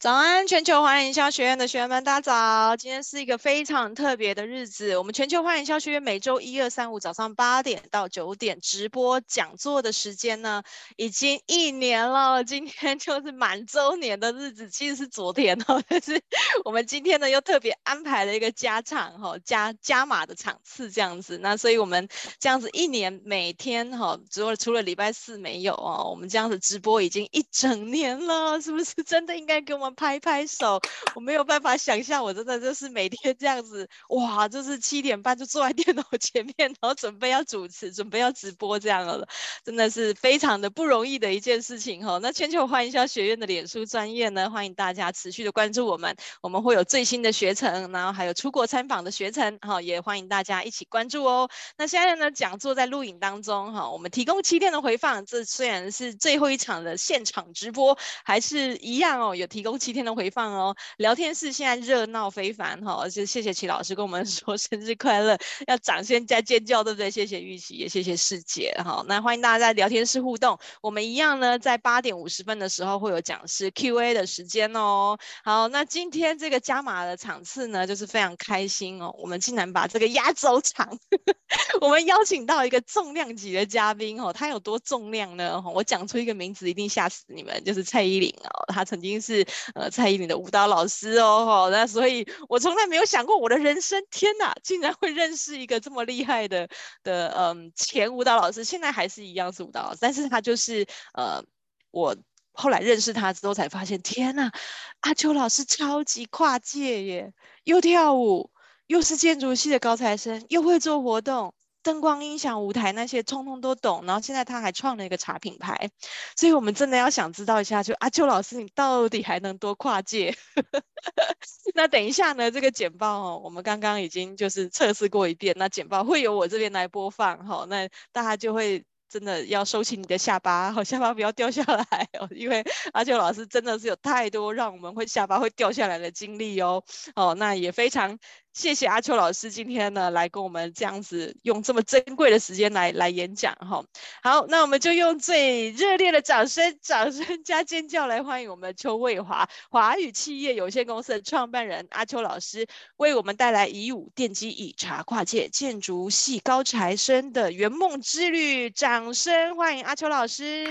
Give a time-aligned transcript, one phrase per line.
[0.00, 2.76] 早安，全球华人营销学院的学员们，大家早！
[2.76, 4.96] 今天是一个非常特别的日子。
[4.96, 10.62] 我们全球华人营销学院每周一、二、三、五早上八点到九点直播讲座的时间呢，
[10.94, 12.44] 已经一年了。
[12.44, 15.82] 今天就是满周年的日子，其实是昨天哦。
[15.88, 16.22] 但是
[16.64, 21.38] 我们今天呢，又特别安排了一个加场哈，加加码的场次这样子。
[21.38, 22.08] 那所以我们
[22.38, 29.87] 这样子一年每天哈，除了除了礼拜四没有哦，我们这样子直播已经一整年了，是不是真的应该给我们？
[29.94, 30.80] 拍拍手，
[31.14, 39.26] 我没有办法想象，我真的就是每天这样子，哇，就是七点半就坐在电脑 前面，然后准备要主持，准备要直播这样了，
[39.64, 42.18] 真的是非常的不容易的一件事情哈。
[42.20, 51.48] 那全球华人营销学院的脸书专业呢，欢迎大家持续的关注我们，我们会有最新的学程，然后还有出国参访的学程，哈，也欢迎大家一起关注哦。
[51.76, 59.77] 那现在呢，讲座在录影当中，哈，我们提供七天的回放，这虽然是最后一场的现场直播，还是一样哦，有提供。
[59.78, 67.10] 七天的回放哦，聊天室现在热闹非凡哈，而且谢谢齐老师跟我们 说生日快乐，要掌声加尖叫，对不对？
[67.10, 69.04] 谢谢玉琪，也谢谢世杰哈。
[69.08, 75.16] 那欢迎大家在聊天室互动，我们一样呢，在八点五十分的时候会有讲师 Q&A 的时间哦。
[75.44, 80.98] 好，那今天这个加码的场次呢，就是非常开心哦，我们竟然把这个压轴场，
[81.80, 85.62] 我们邀请到一个重量级的嘉宾哦，他有多重量呢？
[85.74, 89.46] 我讲出一个名字一定吓死你们，就是蔡依林哦，她曾经是。
[89.74, 96.68] 呃，蔡依林的舞蹈老师哦，吼，那所以我从来没有想过我的人生，天哪，竟然会认识一个这么厉害的
[97.02, 101.42] 的，嗯，前舞蹈老师，现在还是一样是舞蹈老师，但是他就是，呃，
[101.90, 102.16] 我
[102.52, 104.52] 后来认识他之后才发现，天哪，
[105.00, 107.32] 阿秋老师超级跨界耶，
[107.64, 108.50] 又跳舞，
[108.86, 111.54] 又是建筑系的高材生，又会做活动。
[111.88, 115.88] 灯光、音响、舞台那些通通都懂，然后现在他还创了一个茶品牌，
[116.36, 120.36] 所以我们真的要想知道一下，就阿秋老师，你到底还能多跨界？
[121.74, 128.84] 那等一下呢，这个简报哦，我们刚刚已经就是测试过一遍，那简报会由我这边来播放哈，那大家就会。
[129.10, 131.82] 真的要收起你的下巴，好，下巴不要掉下来
[132.20, 136.84] 哦， 因为阿秋老师真的是有太多让我们会下巴会掉下来的经历哦。
[137.14, 138.18] 哦，那也非常
[138.58, 143.84] 谢谢阿秋老师今天呢来跟我们这样子用这么珍贵的时间来来演讲哈。
[144.20, 158.70] 好，那我们就用最热烈的掌声、掌声加尖叫来欢迎我们邱卫华华语企业有限公司的创办人阿秋老师，为我们带来以武奠基以茶跨界建筑系高材生的圆梦之旅。
[158.70, 160.66] 掌声欢迎阿秋老师。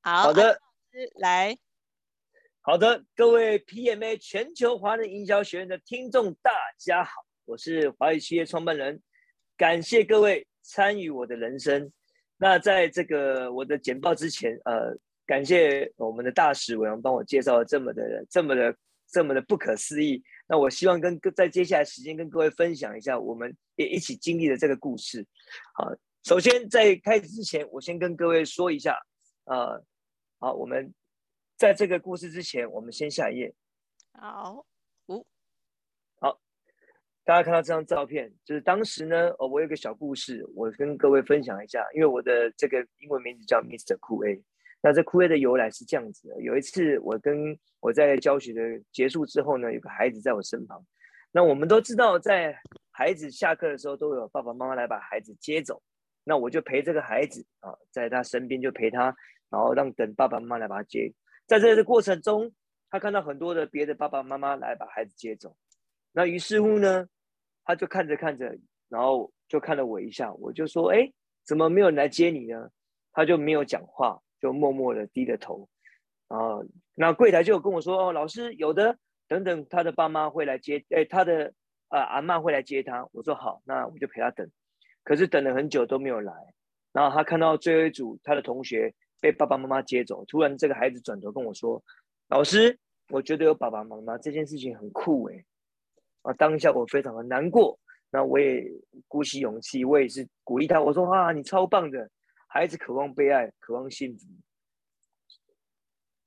[0.00, 0.60] 好，好的，
[1.16, 1.56] 来，
[2.64, 7.10] 好的，各位 PMA 全球华人营销学院的听众，大家好，
[7.44, 9.02] 我是华语企业创办人，
[9.56, 11.90] 感谢各位参与我的人生。
[12.36, 14.96] 那在这个我的简报之前，呃，
[15.26, 18.76] 感谢我们的大使伟荣帮我介绍了这么的、这么的、
[19.10, 20.22] 这么的不可思议。
[20.46, 25.26] 那我希望跟在接下来时间跟各位分享一下，我们也一起经历的这个故事。
[25.74, 25.92] 好，
[26.22, 28.96] 首先在开始之前，我先跟各位说一下，
[29.46, 29.84] 呃，
[30.38, 30.94] 好，我们
[31.62, 33.54] 在这个故事之前，我们先下一页。
[34.14, 34.66] 好，
[35.06, 35.24] 五，
[36.18, 36.36] 好，
[37.22, 43.96] 大家看到这张照片，就是当时呢，哦，我有个小故事，我跟各位分享一下，因为我的这个英文名字叫 Mr.
[44.00, 44.42] Cool A。
[44.82, 50.84] 那这酷 A 的由来是这样子的：有一次，我跟我在教学的结束之后呢，有个孩子在我身旁。
[51.30, 55.80] 那我们都知道，在孩子下课的时候，都有爸爸妈妈来把孩子接走。
[56.24, 59.14] 那我就陪这个孩子啊，在他身边就陪他，
[59.48, 61.12] 然后让等爸爸妈妈来把他接。
[61.46, 62.52] 在这个过程中，
[62.90, 65.56] 他看到很多的别的爸爸妈妈来把孩子接走。
[66.12, 67.06] 那于是乎呢，
[67.64, 68.56] 他就看着看着，
[68.88, 71.12] 然后就看了我一下，我就说：“哎，
[71.44, 72.68] 怎么没有人来接你呢？”
[73.12, 74.20] 他就没有讲话。
[74.42, 75.68] 就默默的低着头，
[76.28, 76.64] 然后
[76.96, 78.98] 那柜台就跟我说：“哦，老师有的，
[79.28, 81.54] 等等，他的爸妈会来接，哎，他的
[81.90, 84.50] 呃阿嬷会来接他。”我说：“好，那我就陪他等。”
[85.04, 86.32] 可是等了很久都没有来，
[86.92, 88.92] 然后他看到最后一组他的同学
[89.22, 91.80] 被爸爸妈妈接走，突然这个孩子转头跟我说
[92.28, 92.76] ：“老师，
[93.08, 95.44] 我觉得有爸爸妈妈这件事情很酷哎。”
[96.22, 97.78] 啊，当下我非常的难过，
[98.10, 98.68] 那我也
[99.06, 102.10] 鼓起勇气，我也是鼓励他，我说：“啊，你超棒的。”
[102.50, 104.26] 孩子渴望被爱，渴望幸福。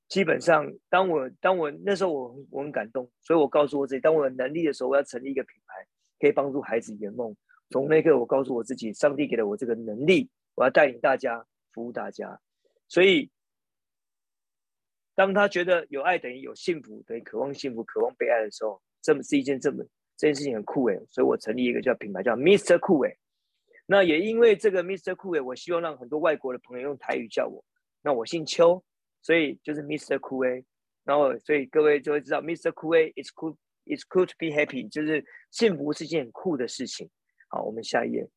[0.08, 5.86] 基本上，当我当我那时候我我很感动，所以我告诉我自己，当我有能力的时候，我要成立一个品牌，
[6.20, 7.36] 可以帮助孩子圆梦。
[7.72, 12.40] 从那刻，我告诉我自己，上帝给了我这个能力，我要带领大家，服务大家。
[12.88, 13.30] 所以，
[15.16, 19.84] 当他觉得有爱等于有幸福，等于渴望幸福、渴望被爱的时候，这么是一件这么
[20.18, 21.00] 这件事情很酷诶。
[21.10, 22.78] 所以我成立一个叫品牌，叫 Mr.
[22.80, 23.18] Cool 诶。
[23.86, 25.16] 那也因为这个 Mr.
[25.16, 27.64] 酷威，我希望让很多外国的朋友用台语叫我。
[28.02, 28.84] 那我姓邱，
[29.22, 30.20] 所以就是 Mr.
[30.20, 30.64] 酷威。
[31.04, 32.74] 然后，所以各位就会知道，Mr.
[32.74, 33.56] 酷威 is cool,
[33.86, 37.10] is cool to be happy，就是幸福是件很酷的事情。
[37.48, 38.28] 好，我们下一页。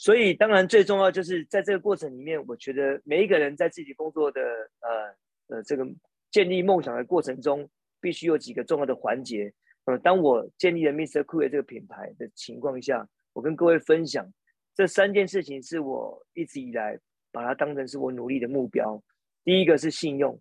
[0.00, 4.40] 所以，当然最重要就是在这个过程里面，我觉得每一个人在自己工作的
[4.78, 5.84] 呃呃这个
[6.30, 7.68] 建立梦想的过程中，
[8.00, 9.52] 必须有几个重要的环节。
[9.86, 11.24] 呃，当我建立了 Mr.
[11.24, 14.32] Cool 这个品牌的情况下，我跟各位分享
[14.72, 16.96] 这三件事情，是我一直以来
[17.32, 19.02] 把它当成是我努力的目标。
[19.42, 20.40] 第一个是信用，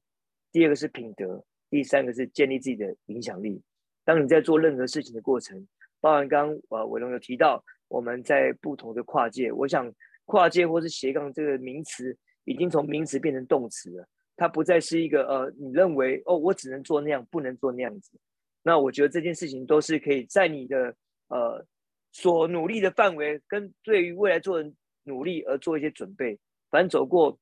[0.52, 3.60] 第二个是品德，第三个是建立自己的影响力。
[4.06, 5.68] 当你在做任何事情的过程，
[6.00, 7.66] 包含刚刚呃伟龙有提到。
[7.88, 9.92] 我们在不同的跨界，我想
[10.26, 14.08] 跨界或是斜杠这个名词，已经从名词变成动词了。
[14.36, 18.20] 它不再是一个呃，你认为哦，我只能做那样，不能做那样子。
[18.62, 20.96] 那我觉得这件事情都是可以在你的
[21.30, 21.66] 呃
[22.12, 24.72] 所努力的范围，跟对于未来做的
[25.04, 26.38] 努力而做一些准备。
[26.70, 27.40] 反正走过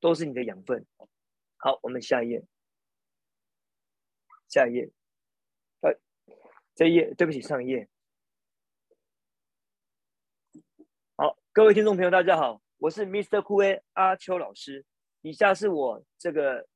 [0.00, 0.84] 都是你的养分。
[1.58, 2.42] 好，我们下一页，
[4.48, 4.90] 下一页，
[5.82, 5.94] 呃，
[6.74, 7.86] 这一页，对不起，上一页。
[11.54, 13.42] 各位听众朋友，大家好，我是 Mr.
[13.42, 14.82] 酷威阿秋老师。
[15.20, 16.66] 以下是我这个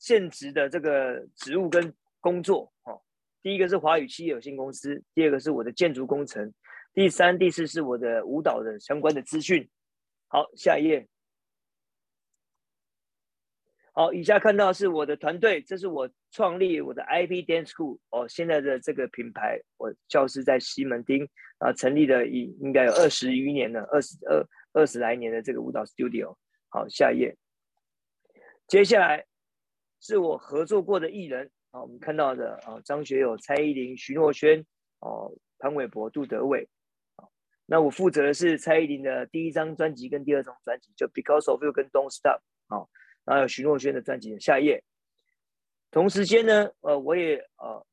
[0.00, 2.72] 现职的这个职务跟工作。
[2.82, 3.00] 哦，
[3.42, 6.52] 第一个是华宇企业有限公司，第二个是我的建筑工程，
[6.92, 9.70] 第三、第四是我的舞蹈的相关的资讯。
[10.26, 11.06] 好，下一页。
[13.94, 21.28] 好，以下看到是我的团队，这是我创立我的 IP Dance School 哦，现在的这个品牌，我教室在西门町
[21.58, 24.42] 啊，成立了已应该有二十余年了，二十二
[24.72, 26.34] 二十来年的这个舞蹈 studio。
[26.70, 27.36] 好，下一页，
[28.66, 29.26] 接下来
[30.00, 34.64] 是我合作过的艺人啊，我们看到的啊，张学友、蔡依林、徐若瑄、
[35.00, 36.66] 哦，潘玮柏、杜德伟。
[37.66, 42.40] 那我负责的是蔡依林的第一张专辑跟第二张专辑，就 Because of You 跟 Don't Stop。
[42.68, 42.88] 好。
[43.24, 44.82] 然后有徐若瑄的专辑，下一页。
[45.90, 47.86] 同时间呢，呃，我也呃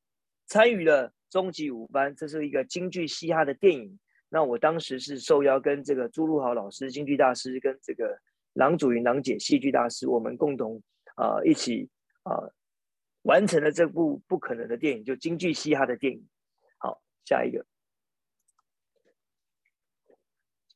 [0.46, 3.98] 参与了终极五班，这是一个京剧嘻哈的电影。
[4.28, 8.18] 那我当时是受邀跟这个朱陆豪老师，京剧大师，跟这个
[8.54, 10.82] 郎祖筠郎姐戏剧大师，我们共同
[11.16, 11.90] 啊、呃、一起
[12.22, 12.54] 啊、呃、
[13.22, 16.26] 完成了这部不可能的电影，就京剧嘻哈的电影。
[16.78, 17.66] 好，下一个。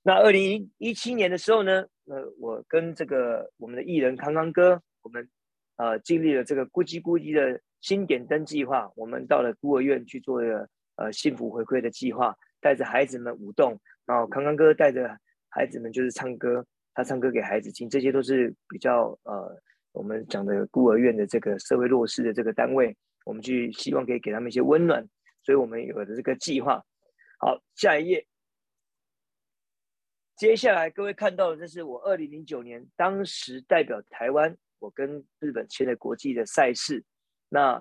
[0.02, 5.28] 那二零一七年的时候呢，那，我跟这个我们的艺人康康哥，我们
[5.76, 15.16] 呃经历了这个咕叽咕叽的新点灯计划，我们到了孤儿院去做一个呃幸福回馈的计划，带着孩子们舞动，然后康康哥带着
[15.48, 19.56] 孩子们就是唱歌，他唱歌给孩子听，这些都是比较呃
[19.92, 25.02] 我们讲的孤儿院的这个社会弱势的这个单位，我们去希望可以给他们一些温暖，
[25.42, 26.84] 所以我们有了这个计划。
[27.38, 28.26] 好，下一页。
[30.36, 37.04] 接下来各位看到的，这是我二零零九年当时代表台湾，我跟日本签的国际的赛事。
[37.48, 37.80] 那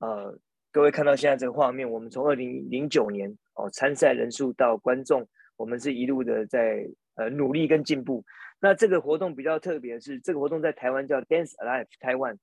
[0.00, 0.38] 呃，
[0.70, 8.22] 各位看到现在这个画面，我们从二零零九年哦参赛人数到观众，我们是一路的在呃努力跟进步。
[8.60, 12.36] 那这个活动比较特别的是，这个活动在台湾叫 Dance Alive Taiwan，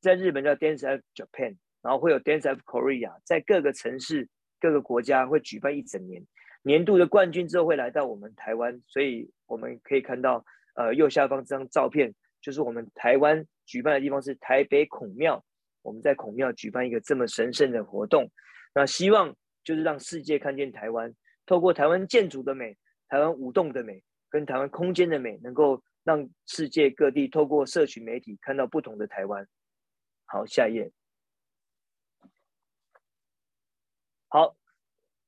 [0.00, 4.28] 在日本叫 Dance Alive Japan，然后会有 Dance Alive Korea，在各个城市
[4.60, 6.24] 各个国家会举办一整年。
[6.68, 10.44] 年度的冠军之后会来到我们台湾，所以我们可以看到，
[10.74, 15.42] 呃，右下方这张照片就是我们台湾举办的地方是台北孔庙，
[15.80, 18.30] 我们在孔庙举办一个这么神圣的活动，
[18.74, 19.34] 那希望
[19.64, 21.14] 就是让世界看见台湾，
[21.46, 22.76] 透过台湾建筑的美、
[23.08, 29.48] 台湾舞动的美跟台湾空间的美，能够让世界各地透过社群媒体看到不同的台湾。
[30.26, 30.92] 好，下一页。
[34.28, 34.54] 好。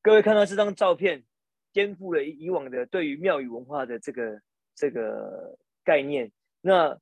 [0.03, 1.25] 各位看到这张照片，
[1.73, 4.41] 颠覆了以往的对于庙宇文化的这个
[4.75, 6.31] 这个概念。
[6.61, 6.99] 那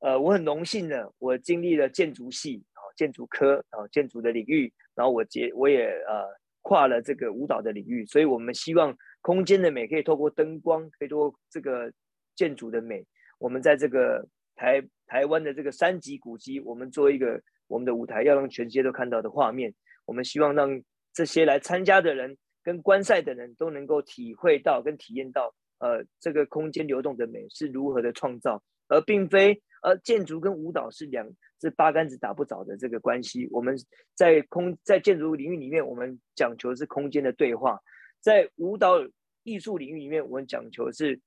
[0.00, 6.26] 呃，我很荣幸的，我经历了建筑系啊，建筑科啊，建筑的领域，然后我结我也呃
[6.62, 8.06] 跨了这个舞蹈的领域。
[8.06, 11.92] 所以我们希望空间的美可以透过灯光，可以透过这个
[12.36, 13.04] 建筑的美，
[13.38, 19.74] 我们在这个台台湾的这个三级古迹，我们做一个我们的舞台，要让全世界都看到的画面。
[20.06, 20.82] 我们希望让。
[21.14, 22.36] 这些来参加的人
[22.68, 31.26] 跟观赛的人都能够体会到跟体验到，呃，这个空间流动的美是如何的创造，而并非呃建筑跟舞蹈是两
[31.62, 33.48] 是八竿子打不着的这个关系。
[33.50, 33.74] 我们
[34.14, 37.78] 在空在建筑领域里面，我们讲求是空间的对话；
[38.20, 38.96] 在舞蹈
[39.44, 41.18] 艺术领域里面，我们讲求是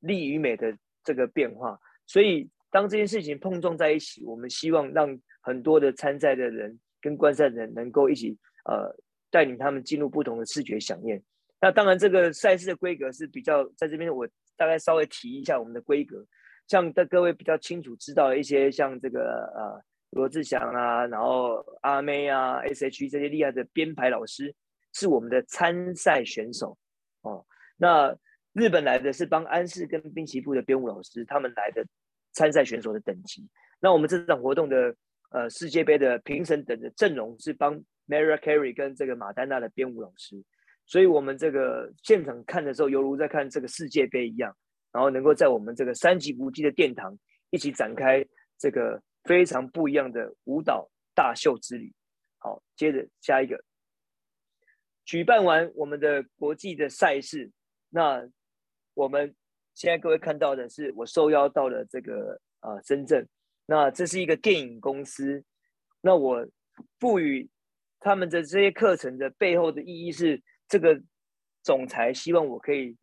[0.00, 1.80] 力与美的这个变化。
[2.06, 8.94] 所以，当这件事情碰撞在一起，我们希望让很多的参赛的人跟观赛的人能够一起呃。
[9.30, 11.22] 带领他们进入不同的视觉饗宴，
[11.60, 16.24] 那当然，这个赛事的规格是比较，在这边我大概稍微提一下我们的规格，
[16.66, 24.54] 像在各位比较清楚知道一些，像这个呃罗志祥啊，然后阿妹啊，S.H.E 这些厉害的编排老师
[24.94, 26.76] 是我们的参赛选手
[27.22, 27.44] 哦。
[27.76, 28.16] 那
[28.52, 31.86] 日本来的是帮安室跟滨崎步的编舞老师，他们来的
[32.32, 33.48] 参赛选手的等级。
[33.80, 34.94] 那我们这场活动的
[35.30, 40.42] 呃世界杯的评审等的阵容是帮 Maria Carey 跟这个马丹娜的编舞老师，
[40.84, 44.52] 所以我们这个现场看的时候，犹如在看这个世界杯一样，
[44.90, 47.16] 然后能够在我们这个三级舞姬的殿堂
[47.50, 48.26] 一起展开
[48.58, 51.92] 这个非常不一样的舞蹈大秀之旅。
[52.38, 53.62] 好，接着下一个，
[55.04, 57.48] 举办完我们的国际的赛事，
[57.90, 58.28] 那
[58.94, 59.32] 我们
[59.74, 63.28] 现在各位看到的是我受邀到了这个呃深圳。
[63.66, 65.44] 那这是一个电影公司，
[66.00, 66.44] 那我
[66.98, 67.48] 赋予
[68.00, 71.00] 他们的这些课程的背后的意义是，这个
[71.62, 72.96] 总裁希望我可以，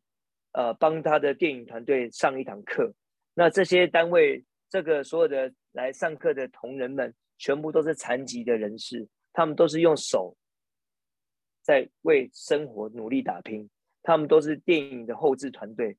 [0.53, 2.91] 呃，帮他的电影团队上一堂课。
[3.35, 10.35] 那这些单位，这个所有的来上课的同仁们，全部都是残疾的人士，他们都是用手
[11.61, 13.69] 在为生活努力打拼，
[14.01, 15.95] 他们都是电影的后制团队，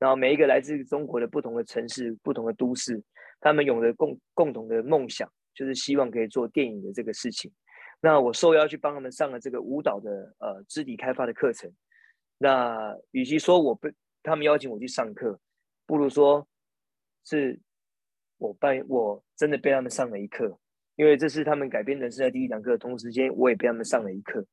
[0.00, 3.00] 然后每一个来自中国的不同的城市、不同的都市。
[3.38, 7.50] 他们有着共共同的梦想，就是希望可以做电影的这个事情。
[8.00, 11.70] 那我受邀去帮他们上了这个舞蹈的呃肢体开发的课程。
[12.38, 13.92] 那与其说我被
[14.22, 15.38] 他们邀请我去上课，
[15.86, 16.46] 不如说
[17.24, 17.60] 是
[18.38, 20.58] 我办我真的被他们上了一课，
[20.96, 22.78] 因为这是他们改变人生的第一堂课。
[22.78, 24.44] 同时间我也被他们上了一课。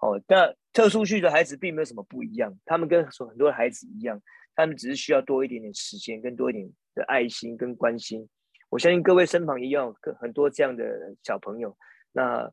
[0.00, 4.20] 哦，那特殊区的孩子并没有什么不一样，他们跟很多孩子一样，
[4.54, 6.70] 他们只是需要多一点点时间，跟多一点。
[6.94, 8.28] 的爱心跟关心，
[8.68, 10.84] 我相信各位身旁也有很多这样的
[11.22, 11.74] 小朋友。
[12.12, 12.52] 那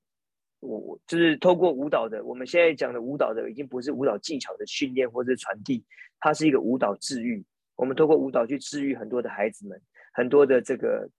[0.59, 5.83] 我就是透过舞蹈的，我们现在讲的舞蹈的，已经不是舞蹈技巧的训练或者传递，
[6.19, 7.43] 它是一个舞蹈治愈。
[7.75, 9.81] 我们透过舞蹈去治愈很多的孩子们，
[10.13, 11.09] 很多的这个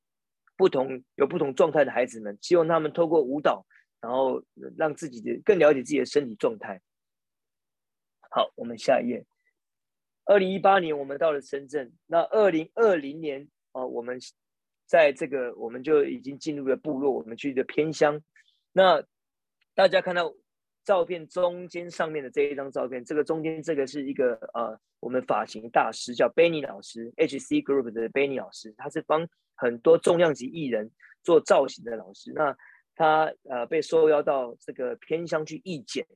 [0.56, 3.64] 不同有不同状态的孩子们，希望他们透过舞蹈，
[4.00, 4.42] 然后
[4.76, 6.80] 让自己的更了解自己的身体状态。
[8.30, 9.25] 好，我们下一页。
[10.26, 11.92] 二零一八年，我们到了深圳。
[12.06, 14.18] 那二零二零年，哦，我们
[14.87, 18.23] 在这个，我们就已经进入了部落，我们去的偏乡。
[18.73, 19.02] 那
[19.80, 20.30] 大家看到
[20.84, 30.90] 照片中间上面的这一张照片，这个中间这个是一个呃，我们发型大师叫 Benny 老师，HC Group 的 Benny 老师，他是帮很多重量级艺人
[31.22, 32.30] 做造型的老师。
[32.34, 32.54] 那
[32.94, 36.06] 他呃被受邀到这个偏乡去义剪，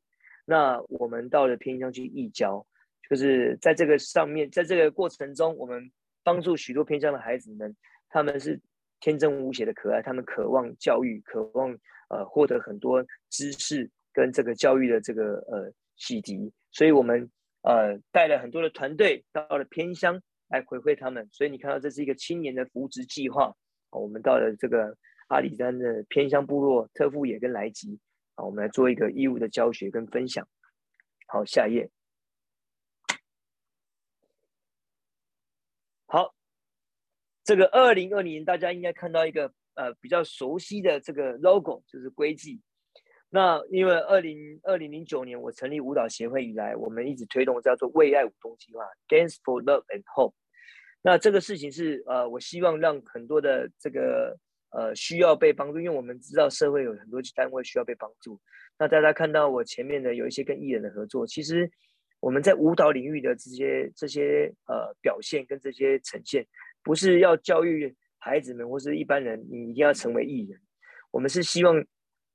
[0.44, 2.66] 那我们到了偏乡去义教。
[3.08, 5.90] 就是在这个上面，在这个过程中，我们
[6.22, 7.74] 帮助许多偏乡的孩子们，
[8.10, 8.60] 他们是
[9.00, 11.74] 天真无邪的可爱，他们渴望教育，渴望
[12.08, 17.30] 呃获得很多知识跟这个教育的这个呃洗涤，所以我们
[17.62, 23.54] 呃带了很多的团队到了偏乡来回馈他们，所以你看到这是一个青年的扶植计划，
[23.90, 24.96] 我们到了这个
[25.28, 27.98] 阿里山的偏乡部落特富野跟来吉
[28.34, 30.46] 啊，我们来做一个义务的教学跟分享。
[31.26, 31.90] 好，下一页。
[36.06, 36.34] 好，
[37.42, 42.60] 这个二零二零大家应该看到一个呃比较熟悉的这个 logo，就是龟记。
[43.30, 50.34] 那因为二零二零零九年我成立舞蹈协会以来，我们一直推动叫做为爱舞动计划 （Dance for Love and Hope）。
[51.02, 54.38] 那这个事情是呃，我希望让很多的这个
[54.70, 58.40] 呃需要被帮助，因为我们知道社会有很多单位需要被帮助。
[58.78, 61.70] 那大家看到我前面的有一些跟艺人的合作，其实。
[62.20, 66.46] 我们在舞蹈领域的这些这些呃表现跟这些呈现，
[66.82, 70.58] 不是要教育孩子们或是一般人，你一定要成为艺人。
[71.10, 71.76] 我们是希望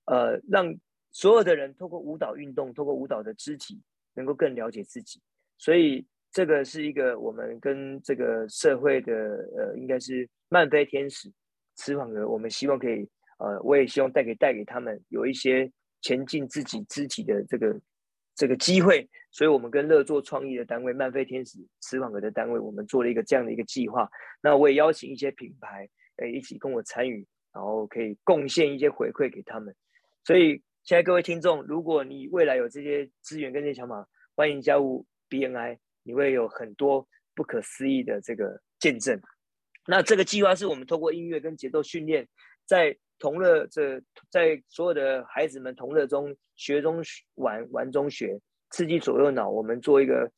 [0.05, 0.71] 呃让
[1.11, 3.81] 所有的人透过舞蹈运动，透过舞蹈的肢体，
[4.13, 5.19] 能够更了解自己。
[5.57, 9.13] 所以这个是一个我们跟这个社会的
[9.57, 11.27] 呃，应该是漫飞天使
[11.75, 17.75] 翅膀的，我们希望可以呃，我也希望带给带给他们有一些前进自己肢体的这个。
[18.39, 24.09] 这个机会，所以我们跟乐做创意的单位漫飞天使翅膀的单位，我们做了一个这样的一个计划。
[24.41, 29.75] 那我也邀请一些品牌，诶，一起跟我参与，然后可以贡献一些回馈给他们。
[30.23, 37.05] 所以现在各位听众，如果你未来有这些资源跟这些想法，欢迎加入 BNI，你会有很多
[37.35, 39.21] 不可思议的这个见证。
[39.85, 42.25] 那这个计划是我们透过音乐跟节奏训练，
[42.65, 47.03] 在同乐这在所有的孩子们同乐中学中
[47.35, 48.39] 玩，玩中学，
[48.71, 49.49] 刺激左右脑。
[49.49, 50.31] 我们做一个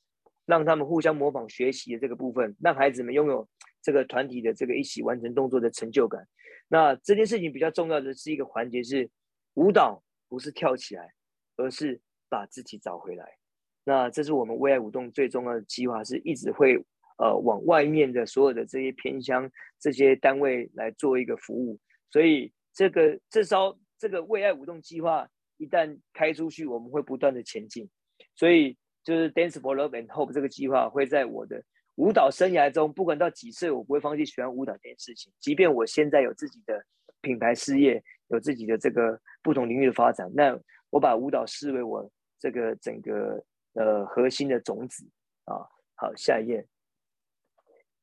[0.45, 3.47] 让他们互相模仿学习的这个部分，让孩子们拥有
[3.81, 6.27] 这个团体的这个一起完成动作的成就感。
[6.67, 9.09] 那这件事情比较重要的是一个环节是
[9.53, 11.13] 舞蹈，不是跳起来，
[11.57, 13.37] 而是把自己找回来。
[13.83, 16.75] 那这是我们未来舞动最重要的计划，是一直会
[17.17, 21.77] 呃往外面的所有的这些偏乡这些单位来做一个服务。
[22.09, 27.89] 所以这个这艘这个为爱舞动计划一旦开出去，我们会不断的前进。
[28.35, 31.63] 所以就是 Dance for Love and Hope 这个计划会在我的
[31.95, 35.31] 舞蹈生涯中，不管到几岁，我不会放弃喜欢舞蹈这件事情。
[35.39, 36.83] 即便我现在有自己的
[37.21, 40.59] 品牌事业，有自己的这个不同领域的发展，那
[40.89, 43.43] 我把舞蹈视为我这个整个。
[43.73, 45.09] 呃，核心的种子
[45.45, 45.55] 啊，
[45.95, 46.67] 好，下一页。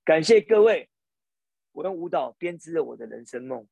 [0.02, 0.88] 感谢各位，
[1.72, 3.68] 我用舞蹈编织了我的人生梦。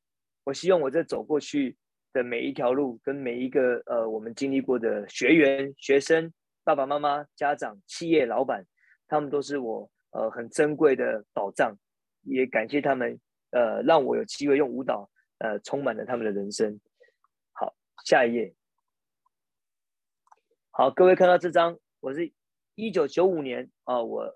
[0.47, 1.77] 我希望我在走过去
[2.13, 8.65] 的每一条路，跟每一个呃，我们经历过的学员、学生、爸爸妈妈、家长、企业老板，
[9.09, 11.77] 他们都是我呃很珍贵的宝藏。
[12.23, 13.19] 也感谢他们，
[13.51, 16.81] 呃，让我有机会用舞蹈呃充满了他们的人生。
[17.51, 17.75] 好，
[18.05, 18.55] 下一页。
[20.71, 21.77] 好，各位看到这张。
[21.99, 22.33] 我是
[22.77, 24.33] 一九九五年啊，我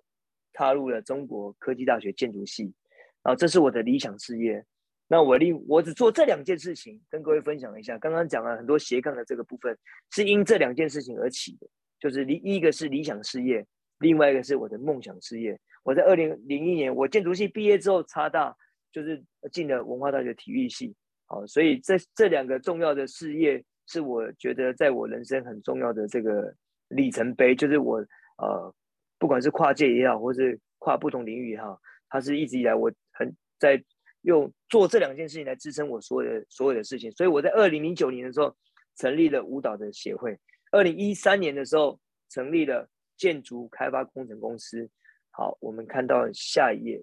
[0.52, 2.74] 踏入了中国科技大学建筑系，
[3.22, 4.64] 啊，这是我的理想事业。
[5.10, 7.98] 那我另我只做这两件事情，跟各位分享一下。
[7.98, 9.76] 刚刚讲了很多斜杠的这个部分，
[10.12, 11.66] 是因这两件事情而起的，
[11.98, 13.66] 就是理一个是理想事业，
[13.98, 15.58] 另外一个是我的梦想事业。
[15.82, 18.56] 我在二零零一年我建筑系毕业之后，插大
[18.92, 20.94] 就是进了文化大学体育系，
[21.26, 26.54] 好，所以这这两个重要的事业是我觉得在我人生很重要的这个。
[26.90, 28.04] 里程碑就是我
[28.38, 28.74] 呃，
[29.16, 33.80] 不管是跨界也好，或是跨不同领域也好，它是一直以来我很在
[34.22, 37.10] 用做这两件事情来支撑我所有的所有的事情。
[37.12, 38.56] 所以我在二零零九年的时候
[38.96, 40.38] 成立了舞蹈的协会，
[40.70, 41.98] 二零一三年的时候
[42.28, 44.88] 成立了建筑开发工程公司。
[45.30, 47.02] 好，我们看到下一页。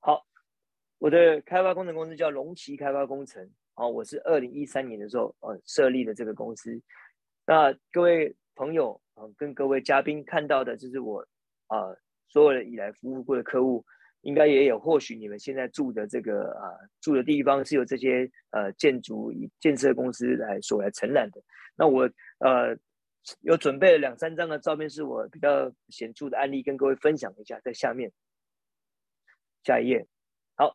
[0.00, 0.26] 好，
[0.98, 3.50] 我的开发工程公司叫龙旗开发工程。
[3.74, 6.80] 好，我是二零一三年的时候，呃，设立的这个公司。
[7.46, 11.24] 那各位朋友，呃，跟各位嘉宾看到的，就是我，
[11.68, 11.96] 呃，
[12.28, 13.84] 所有的以来服务过的客户，
[14.20, 14.78] 应该也有。
[14.78, 21.40] 或许你们现在住的这个啊，住的地方是由这些呃建筑建设公司来所来承揽的。
[21.76, 22.10] 那我
[22.40, 22.76] 呃
[23.40, 28.10] 有准备了两三张的照片，是我比较显著的案例，跟各位分享一下，在下面。
[29.64, 30.06] 下一页。
[30.54, 30.74] 好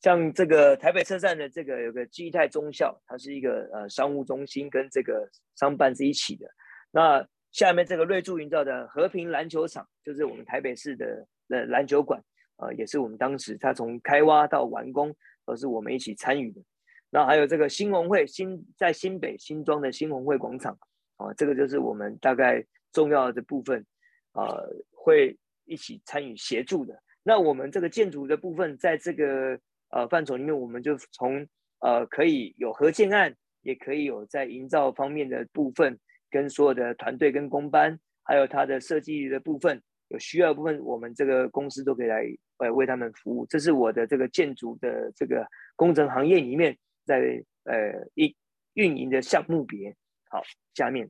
[0.00, 6.46] 像这个台北车站的这个有个基泰中校，它是一个呃商务中心跟这个商办是一起的。
[6.90, 12.22] 那下面这个瑞筑营造的和平篮球场，就是我们台北市的的篮球馆，
[12.58, 15.16] 呃，也是我们当时它从开挖到完工
[15.46, 16.60] 都是我们一起参与的。
[17.08, 20.78] 那还有这个新鸿会新在新北新庄的新鸿会广场，
[21.16, 23.82] 啊、这个就是我们大概重要的部分，
[24.34, 26.94] 呃，会一起参与协助的。
[27.22, 31.46] 那我们这个建筑的部分，在这个呃，范畴里面，我们就从
[31.78, 35.98] 呃可以有合建案，也可以有在营造方面的部分，
[36.36, 42.22] 跟所有的团队跟工班，还有他的设计的部分，有需要的部分，我们这个公司都可以来
[42.58, 43.46] 呃为他们服务。
[43.46, 47.74] 这是我的这个建筑的这个工程行业里面在呃
[48.14, 48.36] 一
[48.74, 49.96] 运营的项目别。
[50.28, 50.42] 好，
[50.74, 51.08] 下面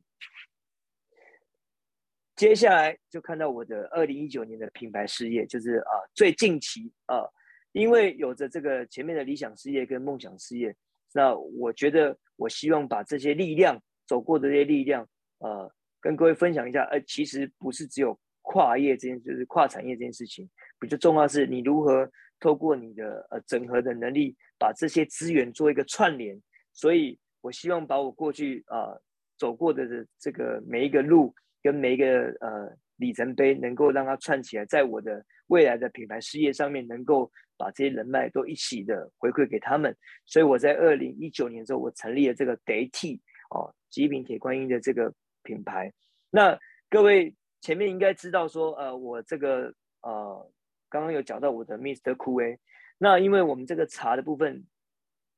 [2.37, 7.27] 接下来就看到我的二零一九年的品牌事业，就是啊、最近期啊。
[7.73, 10.75] 因为有着这个前面的理想事业跟梦想事业，
[11.13, 15.07] 那我觉得我希望把这些力量走过的这些力量，
[15.39, 15.71] 呃，
[16.01, 16.83] 跟各位分享一下。
[16.85, 26.41] 呃，其实不是只有跨业这件，就是跨产业这件事情，比较重要是你如何透过你的呃整合的能力，把这些资源做一个串联。
[26.73, 29.03] 所以我希望把我过去啊、呃、
[29.39, 37.31] 走过的这个每一个路跟每一个呃里程碑，能够让它串起来，在我的未来的品牌事业上面能够。
[37.59, 39.97] 把这些人脉都一起的回馈给他们，
[40.27, 43.19] 所以我在二零一九年的时候，我成立了这个 DayT
[43.49, 45.11] 哦，极品铁观音的这个
[45.47, 45.93] 品牌。
[46.31, 46.59] 那
[46.91, 50.51] 各位前面应该知道说，呃，我这个呃
[50.91, 52.17] 刚刚有讲到我的 Mr.
[52.17, 52.59] Cool A。
[52.99, 54.67] 那因为我们这个茶的部分，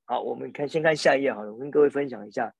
[0.06, 2.54] 好，我们看先看下一页好了，我跟各位分享一下，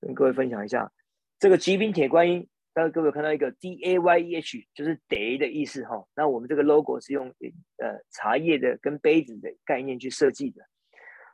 [0.00, 0.92] 跟各位分享一下
[1.38, 2.48] 这个极品铁观音。
[2.74, 6.06] 刚刚各位有看到一个 D A Y E H，就是 Day 的意思哈。
[6.16, 7.28] 那我们这个 logo 是用
[7.76, 10.62] 呃茶叶的跟杯子的概念去设计的。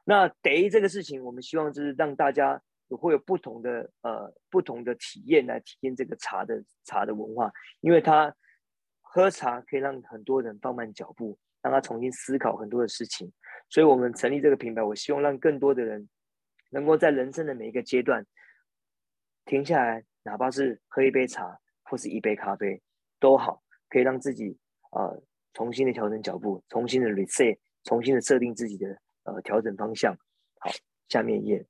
[0.04, 2.61] 那 Day 这个事情，我们希望就是让大家
[2.96, 8.35] 会有不同的呃不同的体验来体验这个茶的茶的文化，因为它
[9.01, 13.33] 喝茶可以让很多人放慢脚步，让他重新思考很多的事情。
[13.68, 16.09] 所以我们成立这个品牌，我希望让更多的人
[16.70, 18.24] 能够在人生的每一个阶段
[19.44, 20.05] 停下来。
[20.24, 22.83] 哪怕是喝一杯茶或是一杯咖啡
[23.18, 24.59] 都好，可以让自己
[24.90, 25.22] 呃
[25.55, 30.14] 重新的调整脚步，重新的 reset，重新的设定自己的呃调整方向。
[30.59, 30.70] 好，
[31.09, 31.64] 下面一页，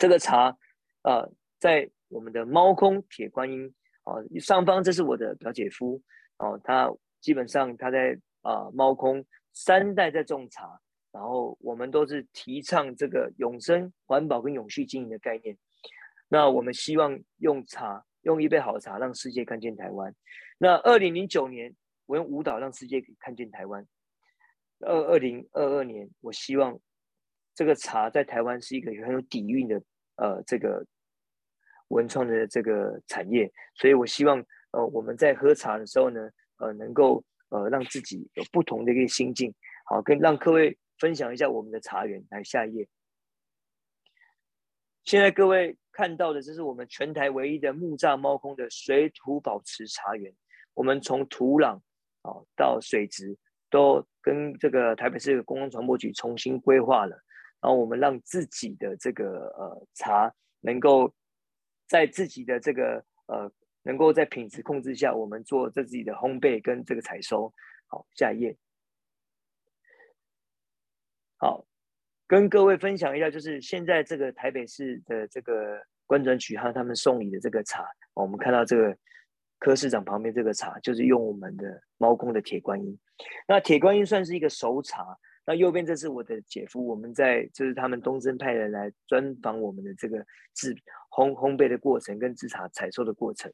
[0.00, 0.56] 这个茶、
[1.02, 3.72] 呃，在我们的猫空铁观音
[4.04, 6.02] 啊、上方，这是我的表姐夫
[6.38, 10.80] 哦、他基本上他在啊、猫空三代在种茶，
[11.12, 15.54] 然后我们都是提倡这个永生、环保跟永续经营的概念。
[16.28, 20.14] 那我们希望用茶，用一杯好茶，让世界看见台湾。
[20.56, 23.86] 那二零零九年，我用舞蹈让世界看见台湾。
[24.78, 26.80] 二二零二二年，我希望
[27.54, 29.82] 这个茶在台湾是一个很有底蕴的
[30.20, 30.84] 呃这个
[31.88, 33.50] 文创的这个产业。
[33.74, 34.38] 所以我希望
[34.72, 39.52] 呃我们在喝茶的时候呢，呃能够呃让自己有不同的一个心境。
[39.86, 42.24] 好，跟让各位分享一下我们的茶园。
[42.30, 42.88] 来下一页。
[45.02, 50.32] 现在各位看到的，这是我们全台唯一的木栅猫空的水土保持茶园。
[50.74, 51.80] 我们从土壤
[52.22, 53.36] 啊到水质，
[53.70, 57.18] 都跟这个台北市公共传播局重新规划了。
[57.60, 61.12] 然后我们让自己的这个呃茶能够
[61.86, 63.50] 在自己的这个呃
[63.82, 67.52] 能够在品质控制下，我们做这自己的烘焙跟这个采收。
[67.86, 68.56] 好，下一页。
[71.36, 71.66] 好。
[72.26, 78.96] 跟各位分享一下，就是现在这个台北市的这个观转曲和他们送礼的这个茶，我们看到这个
[79.58, 82.96] 柯市长旁边这个茶，就是用我们的猫空的铁观音。
[83.48, 85.04] 那铁观音算是一个熟茶。
[85.46, 90.18] 那右边这是我的姐夫，我们在就是他们东森派人来专访我们的这个
[90.54, 90.74] 制
[91.10, 93.52] 烘烘焙的过程跟制茶采收的过程。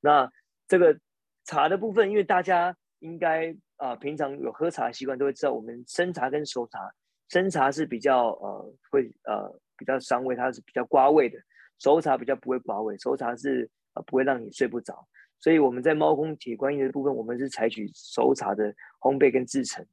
[0.00, 0.30] 那
[0.66, 0.98] 这个
[1.44, 6.80] 茶的部分，因为大家应该啊、平常有喝茶的习惯，都会知道我们生茶跟熟茶。
[7.28, 11.38] 生茶是比较呃会呃比较伤胃，它是比较刮胃的；
[11.78, 15.06] 熟茶比较不会刮胃，熟茶是呃不会让你睡不着。
[15.38, 19.86] 所以我们在猫空铁观音的部分，我们是采取熟茶的烘焙跟制成。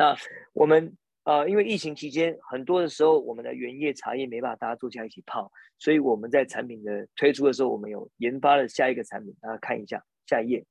[0.00, 0.16] 那
[0.54, 10.64] 我们呃因为疫情期间，很多的时候我们的原叶茶叶没办法大家坐下一起泡，所以我们在产品的推出的时候，我们有研发了下一个产品，大家看一下下一页。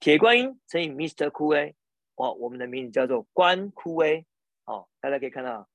[0.00, 1.30] 铁观音乘以 Mr.
[1.30, 1.72] Cool
[2.16, 4.26] 哦，我们的名字叫做观枯威，
[4.66, 5.66] 哦，大家可以看到，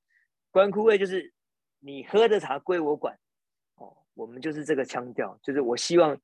[0.51, 1.33] 观枯威就是
[1.79, 3.17] 你喝的茶归我管，
[3.73, 6.15] 哦，我们就是这个腔调，就是我希望，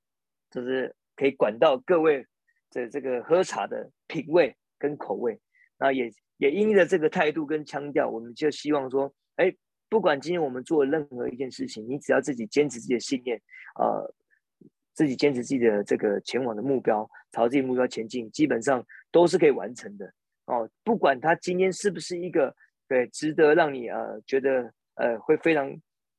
[0.51, 2.27] 就是可以管到各位
[2.69, 5.39] 的这个喝茶的品味跟口味，
[5.77, 9.53] 那也也因着这个态度跟腔调，我们就希望说，哎，
[9.89, 13.41] 不管今天我们做任何一件事情，你只要自己坚持自己的信念，
[13.79, 14.13] 呃。
[14.93, 20.11] 自己坚持自己的这个前往的目标，朝自己目标前进，基本上都是可以完成的
[20.45, 20.67] 哦。
[20.83, 22.51] 不管他今天是不是一个
[22.87, 25.69] 对值得让你呃觉得呃会非常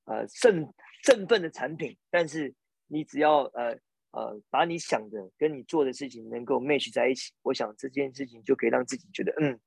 [0.05, 0.65] 呃振
[1.03, 2.55] 振奋的产品，但是
[2.87, 3.77] 你只要呃
[4.13, 9.59] 呃把你想的跟你做的事情能够 match 在一起，我想这件事情就可以让自己觉得嗯，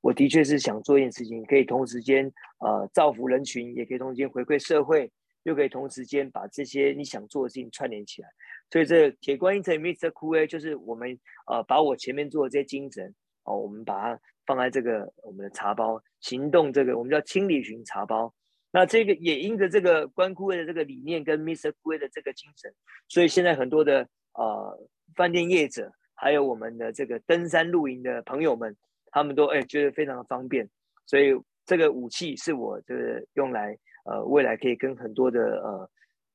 [0.00, 5.10] 我的确是想做一件事情，可以同时间呃造福人群，也可以同时间回馈社会。
[5.44, 8.28] 又可以同时间把这些你想做的事情串联起来，
[8.70, 10.10] 所以这铁观音乘以 Mr.
[10.10, 18.34] Cool 就是我们呃把我前面做的这些精神哦，我们把它放在这个我们的茶包行动这个我们叫轻旅行茶包。
[18.70, 21.72] 那这个也因着这个关枯威的这个理念跟 Mr.
[21.82, 22.72] Cool 的这个精神，
[23.08, 28.76] 所以现在很多的呃饭店业者还有我们的这个登山露营的朋友们，
[29.10, 30.68] 他们都哎觉得非常的方便，
[31.06, 31.32] 所以
[31.64, 33.78] 这个武器是我这个用来。
[34.04, 35.90] 呃，未来可以跟很多的呃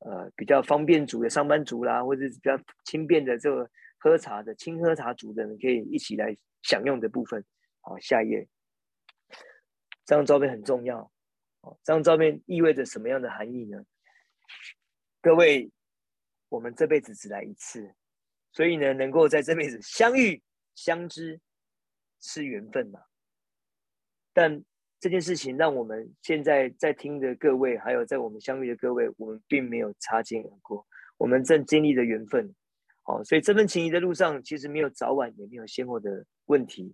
[0.06, 3.68] 呃比较方便族的上班族啦，或者是比较轻便的这个
[3.98, 7.44] 喝茶的轻喝茶族的人，可以一起来享用的部分。
[7.82, 8.48] 好，下一页，
[10.06, 11.12] 这张照片很重要。
[11.84, 13.84] 这张照片意味着什么样的含义呢？
[15.22, 15.72] 各位，
[16.50, 17.96] 我们这辈子只来一次，
[18.52, 20.42] 所以呢，能够在这辈子相遇
[20.76, 21.40] 相知
[22.20, 23.00] 是缘分嘛。
[24.34, 24.64] 但
[25.00, 30.86] 这件事情让我们现在在听的各位，还有在我们相遇的各位，我们并没有擦肩而过，
[31.18, 32.54] 我们正经历着缘分，
[33.06, 36.94] 哦，所以这份情谊的路上，其实没有早晚，也没有先后的问题，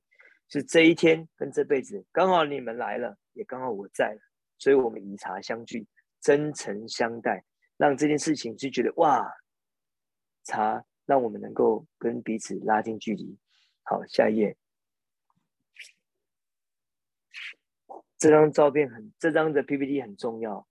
[0.50, 4.18] 是这一天跟这辈子，刚好你们来了，也刚好我在，
[4.60, 5.88] 所以我们以茶相聚，
[6.22, 7.44] 真诚相待，
[7.78, 9.26] 让这件事情就觉得哇，
[10.44, 13.38] 茶让我们能够跟彼此拉近距离。
[13.84, 14.56] 好，下一页。
[18.18, 20.68] 这张照片很，这张的 PPT 很重要。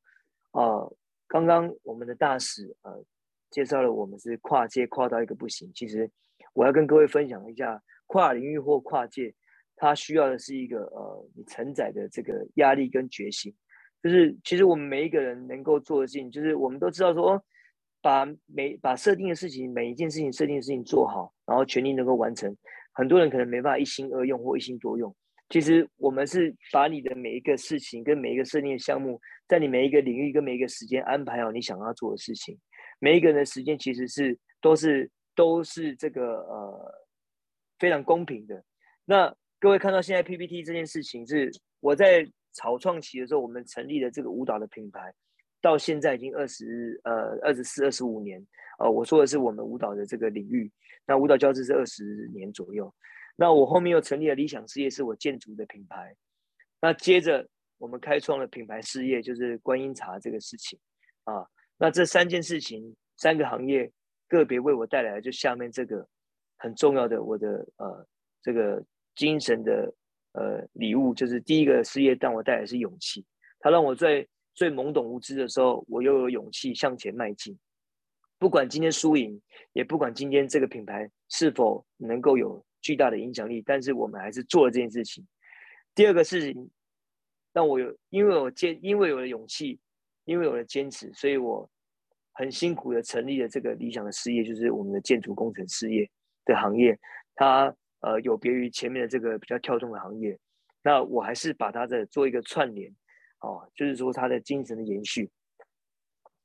[0.50, 0.96] 呃，
[1.26, 3.02] 刚刚我们的大使呃
[3.50, 5.72] 介绍了我们是跨界跨到一个不行。
[5.74, 6.10] 其实
[6.52, 9.34] 我要跟各位分享一下，跨领域或跨界，
[9.76, 13.56] 它需要的是一个呃你承载的这个压力跟决心。
[14.02, 17.42] 就是其实我们每一个人能够做的事情，就是我们都知道说，
[18.00, 22.56] 把每把设定的事情每一件事情设定的事情做好，然后全力能够完成。
[22.92, 25.14] 很多人可能没办法一心二用或一心多用。
[25.50, 32.58] 其实我们是把你的每一个事情跟每一个设定的项目，在你每一个领域跟每一个时间安排好你想要做的事情。
[33.00, 36.94] 每一个人的时间其实是都是都是这个呃
[37.78, 38.62] 非常公平的。
[39.04, 45.14] 那各位看到现在 PPT 这件事情是我在草创期的时候，我们成立了这个舞蹈的品牌，
[45.62, 48.44] 到现在已经二十呃二十四二十五年。
[48.80, 50.68] 呃，我说的是我们舞蹈的这个领域，
[51.06, 52.92] 那舞蹈教室是二十年左右。
[53.36, 56.12] 那我后面又成立了理想事业，是我建筑的品牌。
[56.80, 60.76] 那接着我们开创了品牌事业，就是观音茶这个事情
[61.24, 61.46] 啊。
[61.76, 63.90] 那这三件事情，三个行业
[64.28, 66.06] 个别为我带来的，就下面这个
[66.56, 68.06] 很重要的我的呃
[68.42, 69.92] 这个精神的
[70.32, 73.24] 呃礼物，就是第一个事业让我带来是勇气，
[73.60, 77.58] 它让我在最懵懂无知的时候，我又有勇气向前迈进。
[78.38, 79.40] 不管今天输赢，
[79.72, 82.64] 也不管今天这个品牌是否能够有。
[82.80, 85.26] 巨大的影响力，但是我们还是做了这件事情。
[85.96, 86.70] 第二个事情
[87.52, 89.80] 让我有，因为我坚，因为有了勇气，
[90.24, 91.68] 因为有了坚持，所以我
[92.32, 96.08] 很辛苦的成立了这个理想的事业，就是我们的建筑工程事业
[96.44, 96.96] 的行业。
[97.34, 100.38] 它呃有别于前面的这个比较跳动的行业，
[100.82, 102.94] 那我还是把它的做一个串联，
[103.40, 105.30] 哦，就是说它的精神的延续。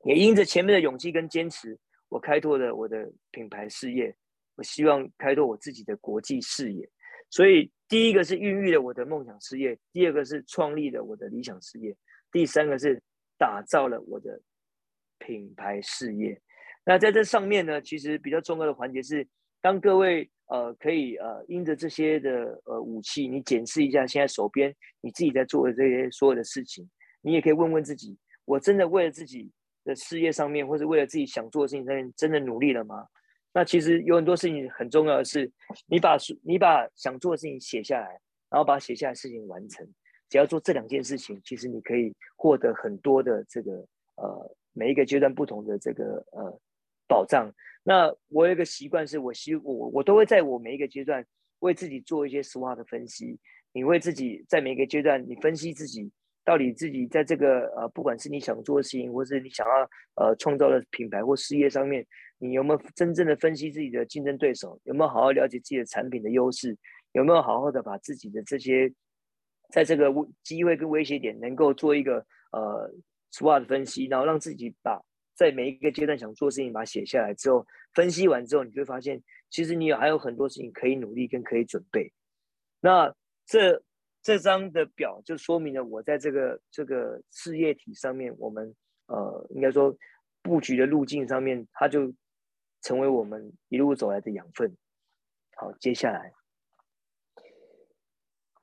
[0.06, 1.78] 也因着前面的勇气跟坚持，
[2.10, 4.16] 我开拓了我的品牌事业。
[4.56, 6.88] 我希望开拓我自己的国际视野，
[7.32, 11.98] 所以第一个是孕育了我的梦想事业，第二个是创立了我的理想事业，
[12.32, 13.02] 第三个是
[13.36, 14.40] 打造了我的
[15.18, 16.40] 品牌事业。
[16.86, 19.28] 那在这上面呢，其实比较重要的环节是，
[19.60, 26.90] 当各位呃可以呃因着这些的呃武器，你检视一下现在手边你自己在做的这些所有的事情，
[27.22, 29.52] 你也可以问问自己：我真的为了自己
[29.84, 33.08] 的事业上面，或者为了自己想做的事情上面，真的努力了吗？
[33.54, 35.52] 那其实有很多事情很重要的是，
[35.88, 39.88] 你把你把想做的事情写下来，然后把写下来的事情完成。
[40.30, 43.72] 只要做这两件事情，其实你可以获得很多的这个
[44.16, 46.60] 呃每一个阶段不同的这个呃
[47.08, 47.52] 保障。
[47.84, 51.26] 那我有一个习惯是，我希我我都会在我每一个阶段
[51.60, 53.38] 为自己做一些 SWOT 的分析。
[53.74, 56.12] 你为自己在每一个阶段，你分析自己
[56.46, 59.74] 到底自己在这个呃不管是你想做的事情，或是你想要
[60.16, 62.06] 呃创造的品牌或事业上面。
[62.40, 64.78] 你有没有真正的分析自己的竞争对手？
[64.84, 66.78] 有没有好好了解自己的产品的优势？
[67.14, 68.92] 有没有好好的把自己的这些，
[69.70, 70.12] 在这个
[70.44, 72.18] 机会跟威胁点，能够做一个
[72.52, 72.92] 呃
[73.32, 75.02] SWOT 分析，然后让自己把
[75.36, 82.12] 在每一个阶段想做事情把它写下来之后，分析完之后，你就会发现，其实你有还有很多事情可以努力跟可以准备。
[82.80, 83.14] 那
[83.46, 83.84] 这
[84.22, 88.76] 这张的表就说明了我在这个这个事业体上面，我们
[89.08, 89.96] 呃应该说
[90.42, 92.14] 布局的路径上面，它就。
[92.86, 94.76] 成为我们一路走来的养分。
[95.56, 96.34] 好，接下来，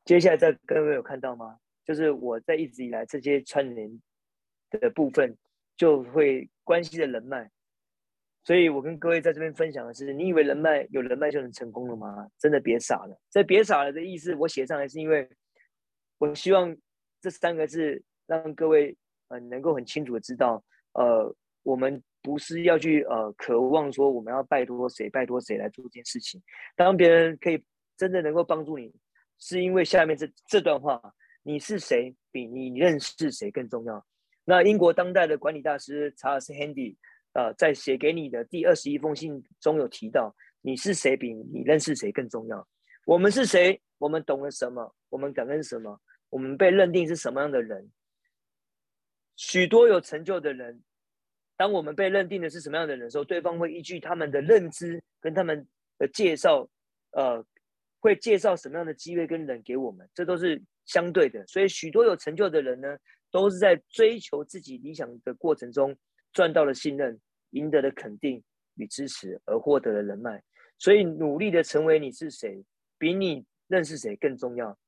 [0.05, 1.59] 接下来在各位有看到吗？
[1.87, 4.03] 就是我在一直以来这些串联
[4.69, 5.39] 的部分，
[5.81, 7.51] 就会关系的人脉。
[8.45, 12.29] 所以我跟各位在这边分享的是：你以为人脉有人脉就能成功了吗？
[12.39, 13.19] 真的别傻了。
[13.31, 15.27] 这别傻了的意思，我写上来是因为，
[16.19, 16.77] 我希望
[17.23, 18.95] 这三个字让各位
[19.29, 20.63] 呃能够很清楚的知道，
[20.93, 22.03] 呃，我们。
[22.23, 26.39] 不是要去呃渴望说我们要拜托谁拜托谁来做这件事情。
[26.77, 27.65] 当别人可以
[27.97, 28.93] 真的能够帮助你，
[29.39, 31.01] 是因为下面这这段话：
[31.43, 34.07] 你是谁比你认识谁更重要。
[34.51, 36.99] 那英国当代的管理大师查尔斯·亨迪
[37.35, 42.67] 呃在写给你的第二十一封信中有提到：你是谁比你认识谁更重要。
[43.07, 43.81] 我们是谁？
[43.99, 44.93] 我们懂了什么？
[45.09, 46.01] 我们感恩什么？
[46.31, 47.93] 我们被认定是什么样的人？
[49.37, 50.83] 许多有成就的人。
[51.57, 55.65] 当我们被认定的是什么样的人的时候，对方会依据他们的认知跟他们
[55.97, 56.69] 的介绍，
[57.13, 57.45] 呃，
[58.01, 61.47] 会介绍什么样的机会跟人给我们，这都是相对的。
[61.47, 62.99] 所以，许多有成就的人呢，
[63.31, 65.97] 都是在追求自己理想的过程中
[66.33, 68.43] 赚到了信任，赢得了肯定
[68.75, 70.43] 与支持，而获得了人脉。
[70.79, 72.65] 所以，努力的成为你是谁，
[72.99, 74.79] 比你认识谁更重要。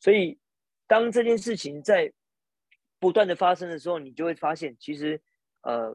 [0.00, 0.38] 所以，
[0.86, 2.12] 当这件事情在
[2.98, 5.20] 不断的发生的时候，你就会发现，其实。
[5.62, 5.94] 呃，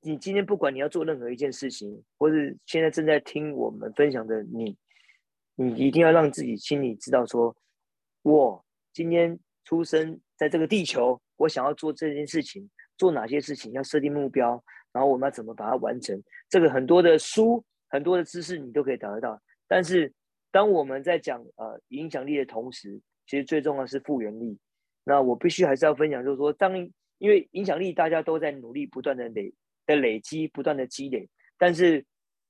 [0.00, 4.76] 你今天不管你要做任何一件事情，或是现在正在听我们分享的你，
[5.54, 7.56] 你一定要让自己心里知道说，
[8.22, 14.60] 我今天出生在这个地球，我想要做这件事情，做哪些事情，要设定目标，
[14.92, 16.20] 然后我们要怎么把它完成。
[16.48, 19.40] 这个很多的书，很多的知识你都可以得到。
[19.68, 20.12] 但是
[20.50, 24.58] 当我们在讲呃影响力的同时，其实最重要是复原力。
[25.04, 26.90] 那我必须还是要分享，就是说当。
[27.18, 29.54] 因为影响力，大家都在努力，不断的累
[29.86, 31.28] 的累积，不断的积累。
[31.56, 32.04] 但是，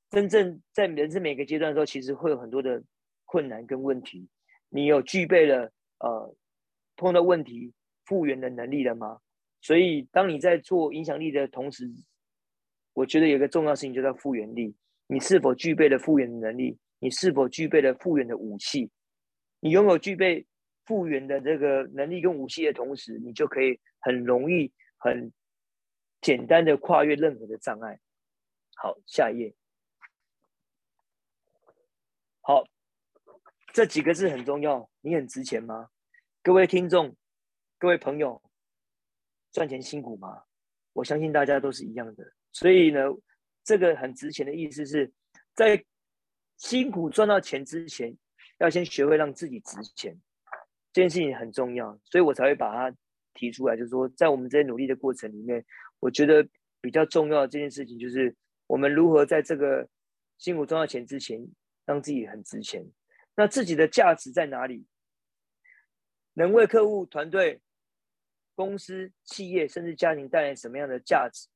[0.08, 2.82] 真正在人生每个阶段的时候，其实会有很多的
[3.26, 4.26] 困难跟问题。
[4.70, 6.34] 你有具备了呃
[6.96, 9.20] 碰到问题复原的能力了吗？
[9.60, 11.88] 所以，当你在做影响力的同时，
[12.94, 14.74] 我觉得有一个重要事情就叫复原力。
[15.06, 16.78] 你是否具备了复原的能力？
[16.98, 18.90] 你是否具备了复原的武器？
[19.60, 20.46] 你拥有具备
[20.84, 25.32] 复原的这个能力跟武器的同时，你就可以很容易、很
[26.20, 28.00] 简单的跨越任何的障碍。
[28.74, 29.54] 好，下一页。
[32.40, 32.64] 好，
[33.72, 34.90] 这几个字很重要。
[35.02, 35.90] 你很值钱吗？
[36.42, 37.14] 各位听众，
[37.82, 38.40] 各位朋友，
[39.50, 40.44] 赚钱辛苦吗？
[40.92, 42.32] 我相信大家都是一样的。
[42.52, 43.00] 所以呢，
[43.64, 45.12] 这个很值钱的意思是
[45.52, 45.84] 在
[46.58, 48.16] 辛苦赚到钱之前，
[48.58, 50.16] 要先学会让自己值钱。
[50.92, 52.96] 这件事情很重要，所以我才会把它
[53.34, 53.76] 提出来。
[53.76, 55.64] 就是说，在我们这些努力的过程里面，
[55.98, 56.48] 我觉得
[56.80, 58.32] 比较重要的这件事情，就是
[58.68, 59.88] 我们如何在这个
[60.38, 61.44] 辛苦赚到钱之前。
[61.84, 62.86] 让自己很值钱，
[63.34, 64.86] 那自己的价值在哪里？
[66.34, 67.60] 能为客户、团队、
[68.54, 71.48] 公司、企业甚至家庭带来什么样的价值？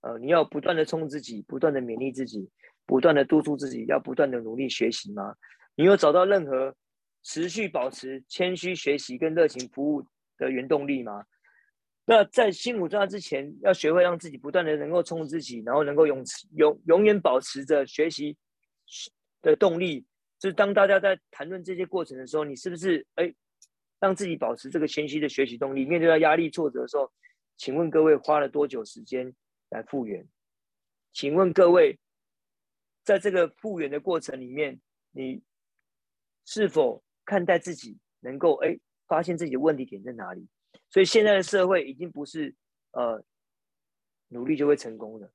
[0.00, 2.48] 呃，你要不断的冲自己，不断的勉励自己，
[2.86, 5.34] 不断的督促自己，要不断的努力学习吗？
[5.74, 6.74] 你有找到任何
[7.22, 10.04] 持续保持谦虚学习跟热情服务
[10.36, 11.24] 的原动力吗？
[12.04, 16.24] 那在辛苦赚之前，要学会让自己不断的能够冲自己，然后能够永
[16.56, 18.36] 永永远保持着学习。
[19.40, 20.00] 的动力，
[20.40, 23.32] 就是当大家在谈论这些过程的时候，你是不是哎，
[24.00, 25.84] 让自己保持这个谦虚的学习动力？
[25.84, 27.12] 面对到压力挫折的时候，
[27.56, 29.34] 请问各位花了多久时间
[29.70, 30.26] 来复原？
[31.12, 31.98] 请问各位，
[33.04, 34.80] 在这个复原的过程里面，
[35.10, 35.42] 你
[36.44, 40.46] 是否看待自己能够哎发现自己的问题点在哪里？
[40.90, 42.54] 所以现在的社会已经不是
[42.92, 43.24] 呃
[44.28, 45.32] 努力就会成功的，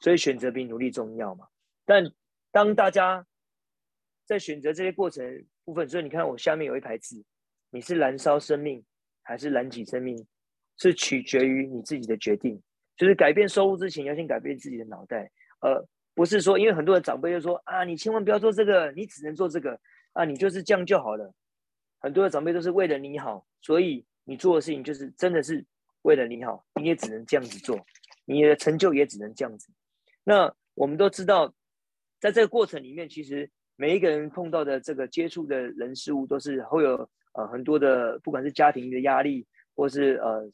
[0.00, 1.46] 所以选择比努力重要嘛？
[1.84, 2.12] 但
[2.50, 3.26] 当大家
[4.24, 7.24] 在选择这些过程部分，所以你看我下面有一排字，
[7.76, 8.82] 你是燃烧生命
[9.22, 10.16] 还是燃起生命，
[10.78, 12.58] 是取决于你自己的决定。
[12.96, 19.78] 就是改变收入之前，要先改变自己的脑袋，而不是说，因为很多的长辈就说啊，你千万不要做这个，你只能做这个
[20.14, 21.30] 啊，你就是这样就好了。
[21.98, 25.62] 很多的长辈都是为了你好，所以你做的事情就是真的是
[26.00, 27.78] 为了你好，你也只能这样子做，
[28.24, 29.70] 你的成就也只能这样子。
[30.24, 31.52] 那我们都知道。
[32.18, 40.50] 在这个过程里面，其实每一个人碰到的这个接触的人事物，都是会有呃很多的，不管是家庭的压力，或是呃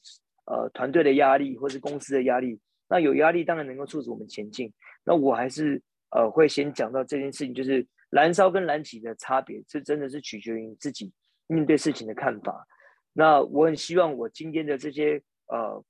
[0.46, 2.60] 呃团队的压力，或是公司的压力。
[2.88, 4.72] 那有压力当然能够促使我们前进。
[5.04, 11.12] 那我还是呃会先讲到这件事情，就是燃烧跟燃起的差别，这真的是取决于你自己
[11.46, 12.66] 面对事情的看法。
[13.12, 15.82] 那我很希望我今天的这些呃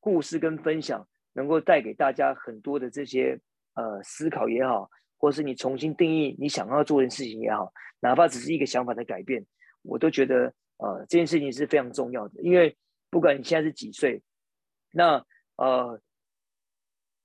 [0.00, 3.38] 故事跟分享，能够带给大家很多的这些
[3.74, 4.90] 呃思考也好。
[5.22, 9.44] 或是你重新定义你想要做的事情也好，哪怕只是一个想法的改变，
[9.82, 12.42] 我都觉得呃这件事情是非常重要的。
[12.42, 12.76] 因为
[13.10, 14.22] 不管你现在是几岁，
[14.92, 15.24] 那
[15.56, 16.00] 呃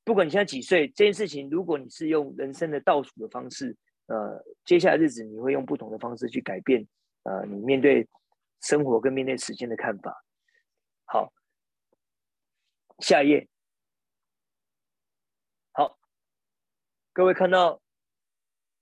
[0.04, 3.76] 不管你现在几岁，这件事情如果你是用人生的倒数的方式，
[4.08, 6.88] 呃，接下来日子你会用不同的方式去改变
[7.24, 8.08] 呃你面对
[8.62, 10.24] 生活跟面对时间的看法。
[11.06, 11.34] 好，
[13.00, 13.48] 下一页。
[15.72, 15.98] 好，
[17.13, 17.82] 各位看到。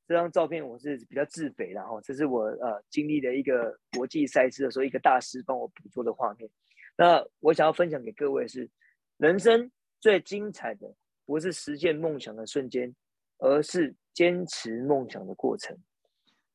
[0.05, 6.49] 这张照片我是比较自肥的哈，这是我呃经历的一个国际赛事的时候，一个大师帮我捕捉的画面。
[6.97, 8.69] 那我想要分享给各位是，
[9.17, 10.93] 人生最精彩的
[11.25, 12.93] 不是实现梦想的瞬间，
[13.37, 15.77] 而是坚持梦想的过程。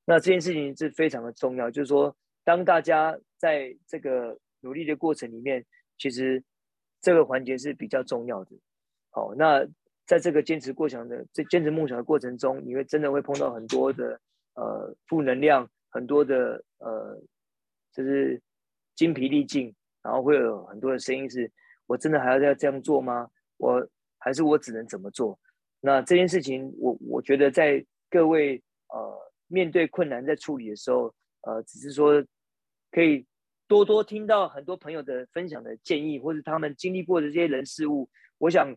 [0.04, 5.64] 那这件事情是非常的重要，就是说，当大家在这个努力的过程里面，
[5.96, 6.44] 其实
[7.00, 8.56] 这个环节是比较重要的。
[9.10, 9.66] 好，那。
[10.08, 14.18] 在这个坚持过程的这坚持梦想的过程中，你会真的会碰到很多的
[14.54, 17.20] 呃负能量，很多的呃
[17.92, 18.40] 就是
[18.96, 19.70] 精疲力尽，
[20.02, 21.52] 然后会有很多的声音是：
[21.86, 23.28] 我真的还要再这样做吗？
[23.58, 25.38] 我还是我只能怎么做？
[25.78, 32.24] 那这件事情我，我我觉得在各位呃面对困难在处理的时候，呃，只是说
[32.90, 33.26] 可以
[33.66, 38.08] 多多听到很多朋友的分享的建议，或者他们经历过的这些人事物，
[38.38, 38.74] 我想。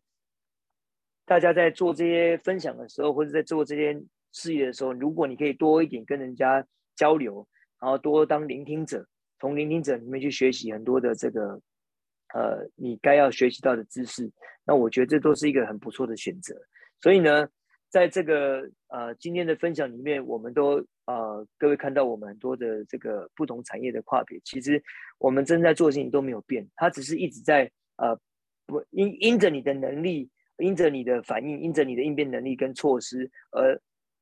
[1.26, 3.98] 大家在做这些分享的时候，或者在做这些
[4.34, 6.66] 事业的时候，如果你可以多一点跟人家
[6.96, 7.48] 交流，
[7.80, 9.08] 然后多当聆听者，
[9.40, 11.62] 从聆听者里面去学习很多的这个，
[12.34, 14.30] 呃，你该要学习到的知识，
[14.66, 16.56] 那我觉得这都是一个很不错的选择。
[17.00, 17.48] 所以呢，
[17.90, 24.84] 在这个呃今天的分享里面，我们都呃各位看到我们很多的这个不同产业的跨别，其实
[25.18, 28.20] 我们正在做的事情都没有变，它只是一直在呃
[28.66, 30.30] 不因因着你的能力。
[30.62, 33.80] 因着你的反应，因着你的应变能力跟措施，而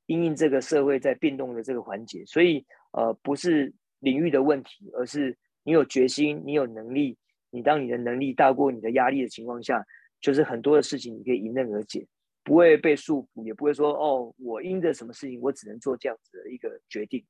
[0.07, 7.17] 因应这个社会在变动的这个环节，所以呃，不是领域的问题，而是你有决心，你有能力，
[7.51, 9.85] 你当你的能力大过你的压力的情况下，
[10.19, 12.07] 就是很多的事情你可以迎刃而解，
[12.43, 17.23] 不会被束缚，也不会说哦，我因着什么事情我只能做这样子的一个决定。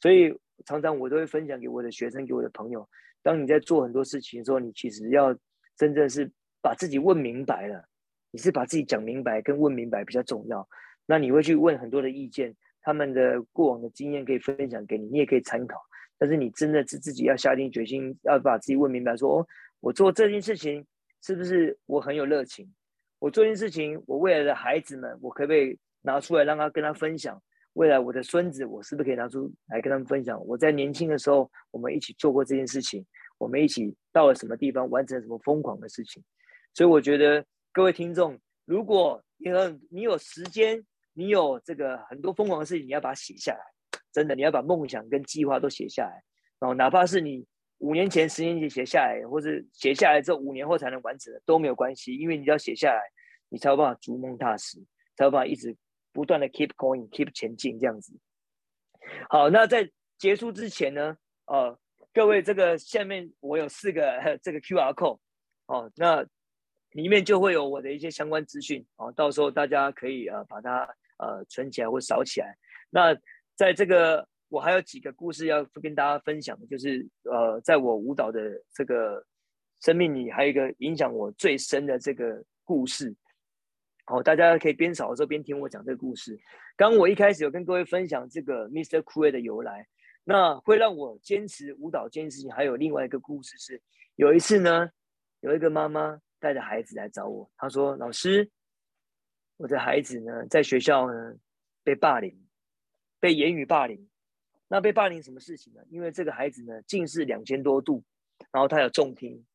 [0.00, 0.36] 所以
[0.66, 2.86] 常常我都会分享给我的学生，给我的朋友，
[3.22, 5.34] 当你在做很多事情的时候，你其实要
[5.76, 7.88] 真正是把自己问明白了，
[8.34, 10.68] 你是把自己讲明白跟问明白比较重要。
[11.06, 15.80] 那你会去问很多的意见，他们的过往的经验可以分享给你，你也可以参考。
[16.18, 19.46] 但是你真的是自己要下定决心，要把自己问明白说，说哦，
[19.78, 20.84] 我做这件事情
[21.22, 22.68] 是不是我很有热情？
[23.20, 27.40] 我做这件事情，我未来的孩子们，我可不可以拿出来让他跟他分享？
[27.74, 30.44] 未来我的孙子，我是不是可以拿出来跟他们分享？
[30.44, 33.06] 我在年轻的时候，我们一起做过这件事情，
[33.38, 36.20] 我们一起到了什么地方，完成什么疯狂的事情？
[36.72, 40.82] 所以我觉得各位听众，如果你有你有时间。
[41.16, 43.60] 你有这个很多疯狂的事情，你要把它写下来，
[44.10, 46.24] 真的，你要把梦想跟计划都写下来，
[46.58, 47.46] 然后哪怕是你
[47.78, 53.00] 五年前、十年前写下来，或是写下来之后五年后才能完成的都没有关系，因为你要写下来，
[53.48, 54.76] 你才有办法逐梦踏实，
[55.16, 55.76] 才有办法一直
[56.12, 58.12] 不断的 keep going、keep 前进这样子。
[59.28, 61.16] 好，那在结束之前呢，
[61.46, 61.78] 呃，
[62.12, 65.20] 各位这个下面我有四个 这个 QR code，
[65.66, 66.26] 哦，那
[66.94, 70.88] 里面就会有我的一些相关资讯，哦，到时候大家可以呃把它。
[71.16, 72.58] 呃，存起来或扫起来。
[72.90, 73.16] 那
[73.54, 78.40] 在这个，我还有几个故事要跟大家分享，就是呃，在我舞蹈的
[78.74, 79.24] 这个
[79.80, 83.14] 生命里，还有一个影响我最深的这个故事。
[84.06, 86.36] 好，大家可以边扫的时候边听我讲这个故事。
[86.76, 89.00] 刚我一开始有跟各位分享这个 Mr.
[89.02, 89.86] Cool 的由来，
[90.24, 93.80] 那会让我坚持舞蹈这件事情，还有另外一个故事是，
[94.16, 94.90] 有一次呢，
[95.42, 98.50] 有一个妈妈带着孩子来找我，他说：“老师。”
[99.56, 101.36] 我的孩子呢，在学校呢
[101.84, 102.44] 被霸凌，
[103.20, 104.10] 被言语霸凌。
[104.66, 105.80] 那被霸凌什么事情呢？
[105.90, 108.02] 因为这个孩子呢近视两千多度，
[108.50, 109.46] 然后他有重听。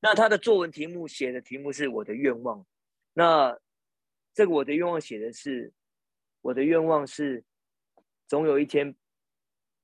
[0.00, 2.66] 那他的作文题目写的题目是我的愿望。
[3.12, 3.58] 那
[4.32, 5.74] 这个我的愿望写的是，
[6.40, 7.44] 我的愿望是
[8.26, 8.96] 总有一天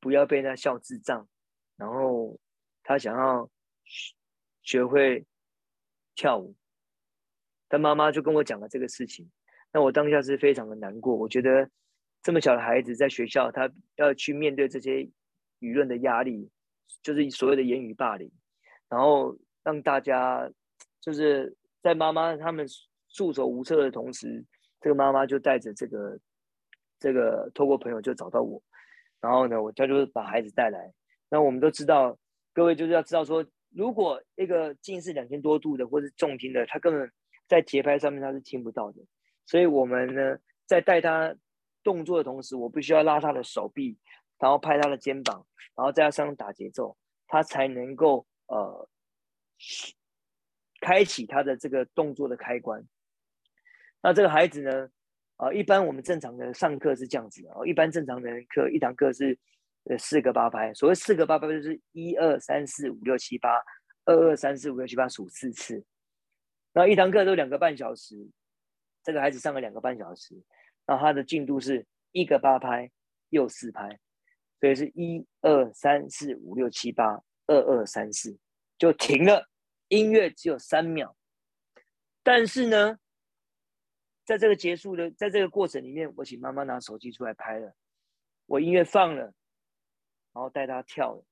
[0.00, 1.28] 不要被他笑智障。
[1.76, 2.40] 然后
[2.82, 3.50] 他想要
[4.62, 5.26] 学会
[6.16, 6.56] 跳舞。
[7.68, 9.30] 他妈妈就跟我讲了这个事情，
[9.72, 11.14] 那我当下是非常的难过。
[11.14, 11.68] 我觉得
[12.22, 15.08] 这么小的孩子在学校，他要去面对这些
[15.60, 16.50] 舆论的压力，
[17.02, 18.30] 就是所谓的言语霸凌，
[18.88, 20.48] 然后让大家
[21.00, 22.66] 就是在妈妈他们
[23.08, 24.44] 束手无策的同时，
[24.80, 26.18] 这个妈妈就带着这个
[27.00, 28.62] 这个透过朋友就找到我，
[29.20, 30.92] 然后呢，我他就是把孩子带来。
[31.28, 32.16] 那我们都知道，
[32.54, 33.44] 各位就是要知道说，
[33.76, 37.12] 如果一个近视两千多度的或是重听的，他根本。
[37.48, 39.00] 在节拍上面他是听不到的，
[39.44, 41.32] 所以我们呢在带他
[41.84, 43.96] 动作的同时，我必须要拉他的手臂，
[44.40, 45.46] 然后拍他的肩膀，
[45.76, 46.96] 然后在他身上打节奏，
[47.28, 48.88] 他才能够呃
[50.80, 52.84] 开启他的这个动作的开关。
[54.02, 54.88] 那这个孩子呢，
[55.36, 59.38] 呃，一般我们正常的上课是这样子的，一般正常的课一堂课是
[59.88, 63.62] 呃四个八拍，所谓四个八拍就是一二三四五六七八，
[64.04, 65.84] 二二三四五六七八数四次。
[66.72, 68.28] 那一堂课都两个半小时，
[69.02, 70.34] 这个孩子上了两个半小时，
[70.86, 72.90] 那他的进度是一个八拍
[73.30, 73.98] 又四拍，
[74.60, 78.36] 所以是一二三四五六七八二二三四
[78.78, 79.48] 就停了，
[79.88, 81.16] 音乐只有三秒。
[82.22, 82.98] 但是呢，
[84.24, 87.72] 在这个结束的，在这个过程里面，我请妈妈拿手机出来拍了，
[88.46, 89.32] 我音乐放了，
[90.36, 91.24] 然后带他跳了，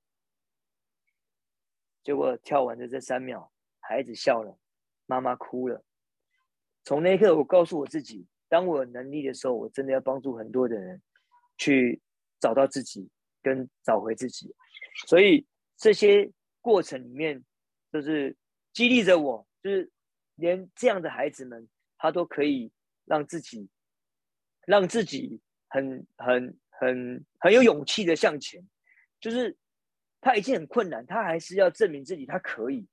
[2.03, 4.59] 结果跳完的这三秒，孩子笑了。
[5.05, 5.85] 妈妈哭了。
[6.85, 11.03] 从那一刻，我告诉我自己，当我有能力的时候，我真的要帮助很多的人
[11.59, 12.01] 去
[12.41, 13.07] 找到自己，
[13.43, 14.55] 跟找回自己。
[15.07, 15.47] 所以
[15.77, 16.33] 这些
[16.63, 17.45] 过程里面，
[17.93, 18.35] 就是
[18.73, 19.93] 激励着我，就是
[20.37, 22.73] 连这样的孩子们，他都可以
[23.05, 23.69] 让自己，
[24.67, 28.67] 让自己很很很很有勇气的向前。
[29.25, 29.57] 就是
[30.20, 32.87] 他已经很困难，他还是要证明自己，他可以。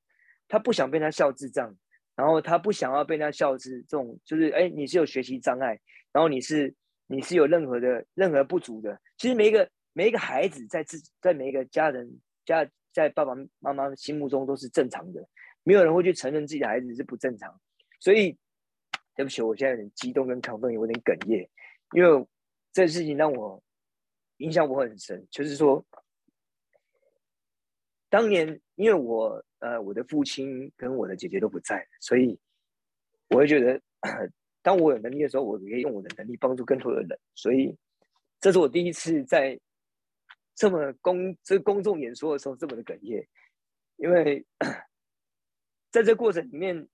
[0.48, 1.76] 他不想被他笑智障。
[2.16, 5.78] 然后他不想要被他笑智这种，就是哎，你是有学习障碍，
[6.14, 6.74] 然后你是
[7.08, 8.98] 你是有任何的任何不足的。
[9.18, 15.28] 其实每一个每一个孩子在自在每一个家人家在爸爸妈妈心目中都是正常的，
[15.64, 17.60] 没有人会去承认自己的孩子是不正常。
[18.00, 18.38] 所以
[19.16, 21.50] 对不起，我现在有点激动跟亢奋，有点哽咽，
[21.94, 22.28] 因为
[22.72, 23.62] 这事情让我
[24.38, 25.84] 影响我很深，就是说
[28.12, 29.44] 当年因为我。
[29.64, 32.36] 呃，我的父亲跟我的姐姐都不在，所以
[33.30, 33.80] 我会觉得，
[34.64, 37.10] 当我有能力的时候，我可以用我的能力帮助更多的人。
[37.36, 37.78] 所以，
[38.40, 39.60] 这是我第一次在
[40.56, 43.24] 这么公这公众演说的时候这么的哽咽，
[43.98, 44.44] 因为
[45.94, 46.88] 在这过程里面，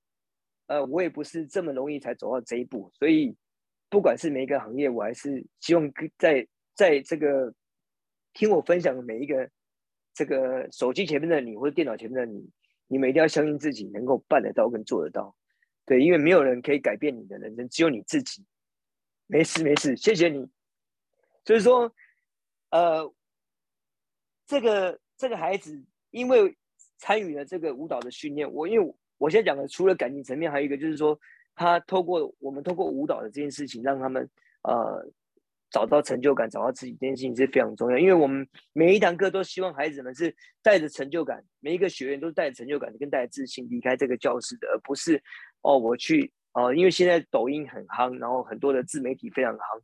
[0.66, 3.34] 呃，我也不是这么容易才走到这一步，所以
[3.90, 6.46] 不管是每一个行业，我还是希望在
[6.76, 7.56] 在这个
[8.34, 9.50] 听我分享的每一个
[10.18, 12.50] 这个手机前面的你或者电脑前面的你，
[12.88, 15.36] 你们一定要相信自己能够办得到跟做得到，
[15.86, 18.44] 对，因为没有人可以改变你的人生，只有你自己。
[19.28, 20.50] 没事没事，谢谢你。
[21.46, 21.94] 所以说，
[22.72, 23.14] 呃。
[24.50, 25.78] 这个这个孩子
[26.10, 26.58] 因为
[27.00, 31.20] 参与了这个舞蹈的训练，我因为我现在讲的除了感情层面，还有一个就是说，
[31.54, 34.26] 他透过我们透过舞蹈的这件事情，让他们
[34.62, 35.06] 呃
[35.70, 37.98] 找到成就感，找到自己这件事情是非常重要。
[37.98, 45.22] 因为我们每一堂课都希望孩子们是带着成就感，每一个学员都带着成就感跟带着自信离开这个教室的，而不是
[45.62, 49.82] 哦我去哦，因为现在抖音很夯，然后很多的自媒体非常夯。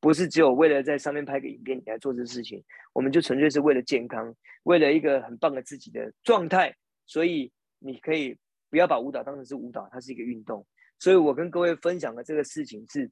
[0.00, 2.62] 不是只有为了在上面拍个影片，你来做这事情，
[2.92, 6.76] 我们就纯粹是为了健康，为了一个很棒的自己的状态。
[7.06, 8.36] 所以你可以
[8.68, 10.66] 不要把舞蹈当成是舞蹈，它是一个运动。
[10.98, 13.10] 所以我跟各位分享的这个事情是，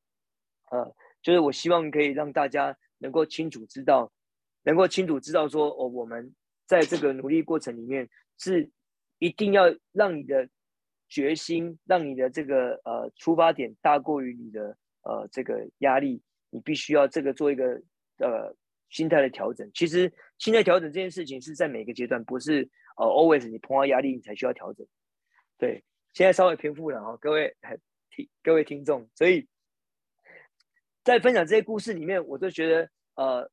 [0.71, 4.13] 呃，就是我希望可以让大家能够清楚知道，
[4.63, 6.35] 能够清楚知道说，哦，我们
[6.67, 8.09] 在这个努力过程里面
[8.39, 8.71] 是
[9.19, 10.49] 一定要让你的
[11.09, 16.23] 决心，让你的这个呃出发点大过于你的呃这个压力。
[16.55, 17.81] 你必须要这个做一个
[18.19, 18.55] 呃
[18.91, 19.71] 心态的调整。
[19.73, 22.69] 其实心态调整这件事情是在每个阶段，不是
[22.99, 24.87] 呃 always 你碰到压力你才需要调整。
[25.57, 27.57] 对，现在稍微平复了啊，各位
[28.11, 29.49] 听各位听众，所以
[31.05, 33.51] 在分享这些故事里面，我都觉得呃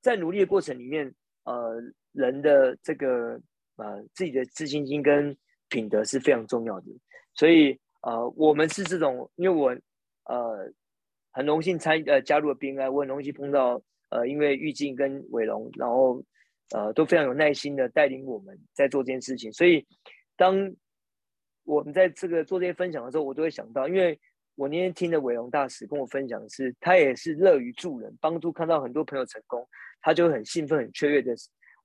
[0.00, 1.80] 在努力的过程里面，呃
[2.12, 3.40] 人的这个
[3.76, 5.36] 呃自己的自信心跟
[5.68, 6.86] 品德是非常重要的。
[7.34, 9.76] 所以呃我们是这种，因为我
[10.32, 10.72] 呃。
[11.30, 16.20] 很荣幸参呃加入了 BNI，我很荣幸碰到呃，因为玉静跟伟龙，然后
[16.74, 19.52] 呃都非常有耐心的带领我们在做这件事情。
[19.52, 19.86] 所以
[20.36, 20.74] 当
[21.62, 24.18] 我们在这个做这些分享的时候，我都会想到，因为
[24.58, 29.64] 我那天听的伟龙大使跟我分享的是，他也是乐于助人，帮助看到很多朋友成功，
[30.00, 31.32] 他就很兴奋、很雀跃的。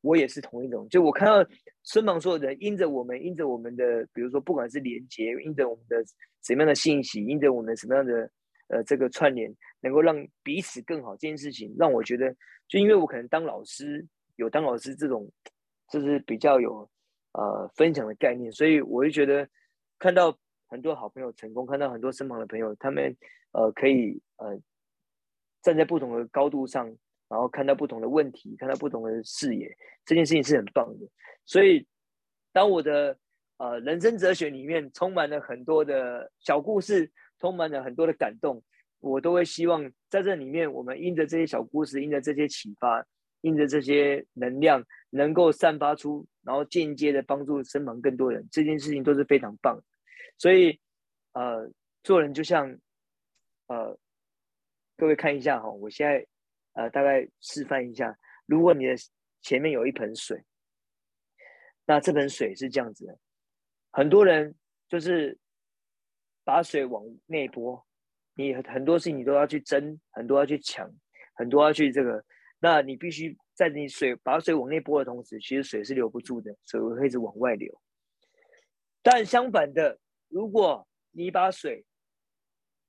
[0.02, 1.48] 我也是同一种，就我看到
[1.84, 6.04] 身旁所有人因着我们，因着我们的，比如说不管是连接，因着我们的
[6.44, 8.30] 什么样的信息，因着我们什么样的。
[8.70, 12.34] 呃，这个串联能够让彼此更好，这件事情让我觉得，
[12.68, 14.04] 就因为我可能当老师，
[14.38, 15.30] 有当老师这种，
[15.92, 16.90] 就是比较有
[17.34, 19.48] 呃分享的概念，所以我就觉得
[20.00, 20.36] 看到
[20.74, 23.16] 很多好朋友成功，看到很多身旁的朋友，他们
[23.52, 24.60] 呃可以呃
[25.62, 26.88] 站在不同的高度上，
[27.30, 31.08] 然后看到不同的问题，看到不同的视野，这件事情是很棒的。
[31.46, 31.88] 所以
[32.52, 33.16] 当我的
[33.58, 37.12] 呃人生哲学里面充满了很多的小故事。
[37.40, 38.64] 充满了很多的感动，
[39.02, 43.06] 我都会希望在这里面，我们因着这些小故事，因着这些启发，
[43.42, 49.78] 因着这些能量，能够散发出，然后间接的帮助身旁更多人，这件事情都是非常棒。
[50.38, 50.80] 所以，
[51.34, 51.72] 呃，
[52.04, 52.78] 做人就像，
[53.68, 53.98] 呃，
[54.98, 56.26] 各位看一下哈，我现在
[56.74, 58.96] 呃大概示范一下，如果你的
[59.42, 60.44] 前面有一盆水，
[61.86, 63.18] 那这盆水是这样子的，
[63.92, 64.56] 很多人
[64.88, 65.38] 就是。
[66.46, 67.88] 把水往内泼，
[68.34, 70.94] 你很多事情你都要去争，很多要去抢，
[71.36, 72.22] 很多要去这个，
[72.60, 77.82] 那你必须在你水把水往内泼的同时，其实水是留不住的，水会一直往外流。
[79.02, 79.98] 但相反的，
[80.34, 81.86] 如果你把水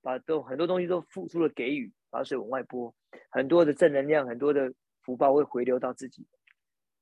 [0.01, 2.95] 把都很多东西都付出了给予，把水往外泼，
[3.31, 4.73] 很多的正能量，很多的
[5.03, 6.27] 福报会回流到自己。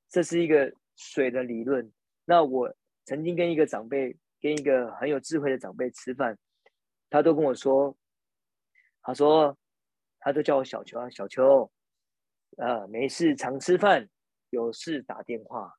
[0.09, 1.89] 这是一个水的理论。
[2.25, 2.75] 那我
[3.05, 4.17] 曾经跟一个长辈。
[4.43, 6.37] 跟一个很有智慧的长辈吃饭，
[7.09, 7.97] 他都跟我说，
[9.01, 9.57] 他说，
[10.19, 11.71] 他都叫我小邱啊，小邱，
[12.57, 14.05] 呃，没事常吃饭，
[14.49, 15.73] 有事打电话，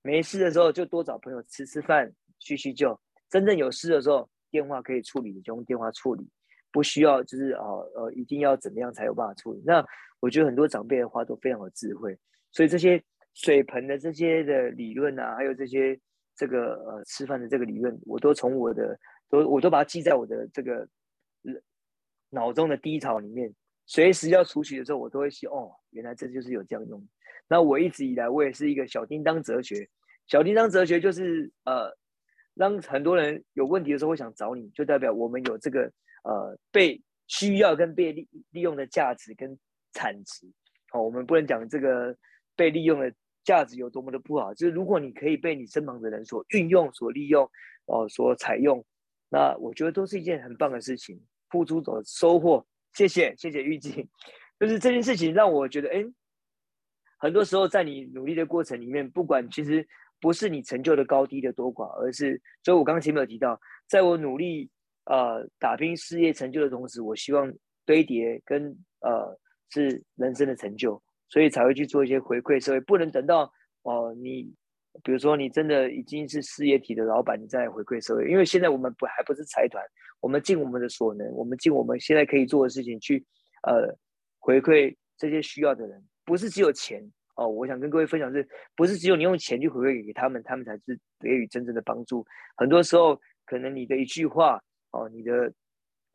[0.00, 2.96] 没事的时候就多找朋友吃吃饭叙叙旧，
[3.30, 6.28] 真正有事的时候，电话可以处理，你就用电话处理，
[6.72, 9.62] 不需要就是呃呃一定要怎么样才有办法处理。
[9.64, 9.84] 那
[10.20, 12.18] 我觉得很多长辈的话都非常有智慧，
[12.52, 13.02] 所以这些
[13.34, 15.98] 水盆的这些的理论啊，还有这些。
[16.40, 18.96] 这个呃吃饭的这个理论，我都从我的
[19.28, 20.88] 都我都把它记在我的这个
[22.30, 23.52] 脑中的低槽里面，
[23.86, 27.04] 随时要出去的时候，我都会想哦，原来这就是有这样用。
[27.48, 29.88] 那我一直以来我也是一个小叮当哲学，
[30.28, 31.90] 小叮当哲学就是呃，
[32.58, 35.90] 让很多人有问题的时候会想找你，就代表我们有这个
[36.24, 39.58] 呃被需要跟被利利用的价值跟
[39.92, 40.46] 产值。
[40.90, 42.14] 好，我们不能讲这个
[42.54, 43.10] 被利用的。
[43.44, 47.50] 价值有多么的不好，就是如果你可以被你身旁的人所运用、所利用、
[47.86, 48.84] 哦、所采用，
[49.30, 51.18] 那我觉得都是一件很棒的事情。
[51.48, 54.06] 付出所收获，谢谢谢谢玉静，
[54.60, 56.04] 就是这件事情让我觉得，哎，
[57.16, 59.88] 很多时候在你努力的过程里面，不管其实
[60.20, 64.70] 不是你成就的高低的多寡，而是，所以我刚刚前面有提到，在我努力
[65.04, 67.52] 呃打拼事业成就的同时，我希望
[67.84, 69.38] 堆叠跟呃
[69.70, 73.52] 是人生的成就，所以才会去做一些回馈社会，不能等到
[73.82, 74.54] 哦、你。
[75.04, 78.28] 比如说，你真的已经是事业体的老板，你再回馈社会。
[78.28, 79.80] 因为现在我们不还不是财团，
[80.18, 83.24] 我们尽我们的所能，我们尽我们现在可以做的事情去，
[83.62, 83.96] 呃，
[84.40, 86.04] 回馈这些需要的人。
[86.24, 87.08] 不是只有钱
[87.38, 92.26] 哦，我想跟各位分享是，不是只有你用钱去回馈给他们，他们才是给予真正的帮助。
[92.56, 95.52] 很多时候，可能你的一句话哦，你的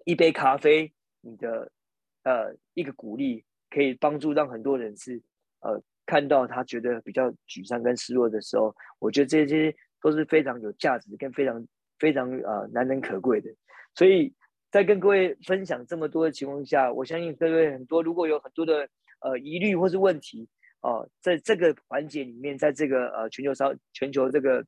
[0.06, 1.72] 一杯咖啡，你的
[2.24, 5.22] 呃一个鼓励，可以帮助让很多人是
[5.62, 5.82] 呃。
[6.06, 11.66] 看到他觉得比较沮丧跟失落的时候，我觉得这些都是非常有价值跟非常
[11.98, 13.50] 非常呃难能可贵的。
[13.96, 14.34] 所以
[14.70, 18.86] 在跟各位分享这么多的情况下，我相信各位很多如果有很多的
[19.22, 20.46] 呃疑虑或是问题
[20.84, 24.64] 哦、在这个环节里面，在这个呃全球商全球这个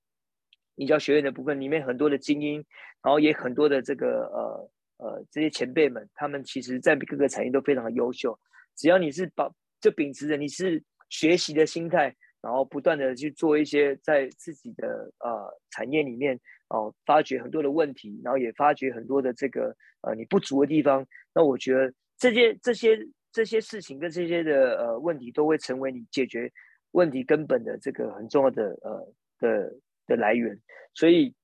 [0.78, 2.56] 营销学院的部分里面，很多的精英，
[3.04, 8.36] 然后也很多的这个呃呃这些前辈们，他们其实在各个产业都非常的优秀。
[8.76, 10.84] 只要你是保就秉持着你是。
[11.08, 14.88] 学习的心态，然后不断的去做一些在自己的
[15.20, 16.38] 呃产业里面
[16.70, 21.06] 哦、发掘很多的问题，然后也发掘很多的这个呃你不足的地方。
[21.34, 22.98] 那我觉得这些这些
[23.36, 26.50] 这些事情跟这些的呃问题，都会成为你解决
[26.92, 29.74] 问题根本的这个很重要的呃的
[30.08, 30.58] 的来源。
[30.94, 31.36] 所以，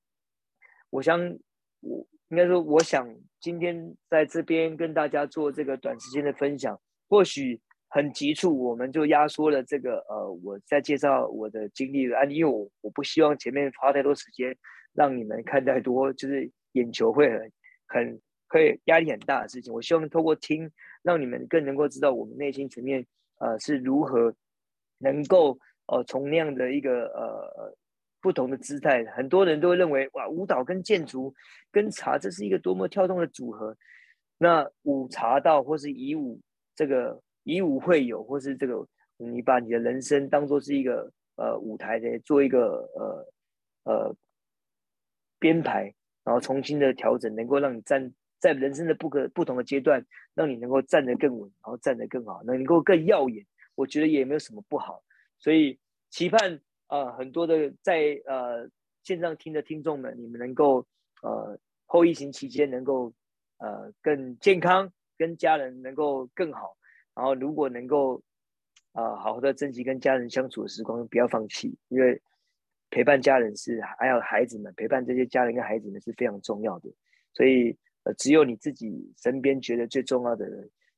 [0.88, 1.20] 我想
[1.80, 3.06] 我应该说，我想
[3.38, 7.60] 今天在这边跟大家做这个短时间的分享，或许。
[7.94, 14.56] 很急促，我们就压缩了这个呃，我在介绍我的经历的案例，因为我我不希望前面花太多时间
[14.94, 17.52] 让你们看太多，就是眼球会很
[17.88, 18.20] 很
[18.52, 19.72] 会压力很大的事情。
[19.72, 20.70] 我希望透过听，
[21.02, 23.04] 让你们更能够知道我们内心层面
[23.38, 24.34] 呃是如何
[24.98, 27.74] 能够呃从那样的一个呃
[28.20, 31.34] 不同的姿态，很多人都会认为哇，舞蹈跟建筑
[31.70, 33.76] 跟茶这是一个多么跳动的组合。
[34.38, 36.40] 那舞茶道或是以舞
[36.76, 37.20] 这个。
[37.44, 38.86] 以舞会友，或是这个，
[39.16, 43.26] 你把你的人生当做是一个呃舞台的，做一个呃
[43.82, 44.16] 呃
[45.40, 45.92] 编排，
[46.22, 48.12] 然后重新的调整，能够让你站
[48.42, 53.46] 在人生的不可不同的阶段，让你能够站得更稳，然后站得更好，能够更耀眼。
[53.76, 55.02] 我觉得也没有什么不好，
[55.38, 55.78] 所以
[56.10, 58.68] 期盼、呃、很多的在呃
[59.04, 60.84] 线上听的听众们，你们能够
[61.22, 63.12] 呃后疫情期间能够
[63.58, 66.76] 呃更健康，跟家人能够更好。
[67.14, 68.20] 然后，如果能够
[68.92, 72.20] 啊、呃，好好的珍惜跟家人相处的时光，不要放弃，因为
[72.90, 76.90] 陪伴家人是还有孩子们陪伴这些家人跟孩子们是非常重要的。
[77.32, 80.46] 所以，呃，只有你自己身边觉得最重要的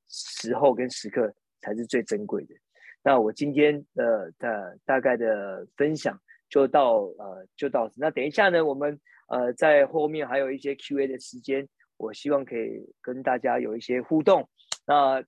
[0.09, 2.55] 时候跟时刻，才是最珍贵的。
[3.03, 8.01] 那我今天的的大概的分享就到呃就到此。
[8.01, 8.99] 那等一下呢，我们
[9.29, 14.49] 呃在后面还有一些 Q&A 的时间，我希望可以跟大家有一些互动。
[14.87, 15.23] 那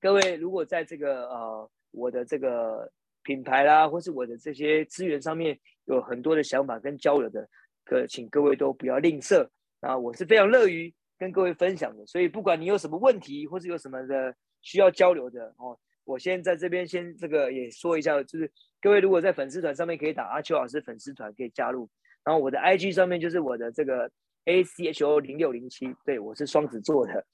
[0.00, 2.90] 各位，如果在这个呃我的这个
[3.22, 7.46] 品牌啦，或是我的这些资源上面有很多的想法跟交流的，
[7.84, 9.46] 可请各位都不要吝啬。
[9.80, 12.04] 啊，我是非常乐于跟各位分享的。
[12.06, 18.50] 所以不管你有什么问题，或是有什么的需要交流的哦，我先在这边先这个也说一下，就是
[18.80, 21.88] 各位如果在粉丝团上面可以打阿秋老师粉丝团可以加入，
[22.24, 24.10] 然后我的 IG 上面就是我的这个
[24.46, 27.24] ACHO 零六零七，对，我是双子座的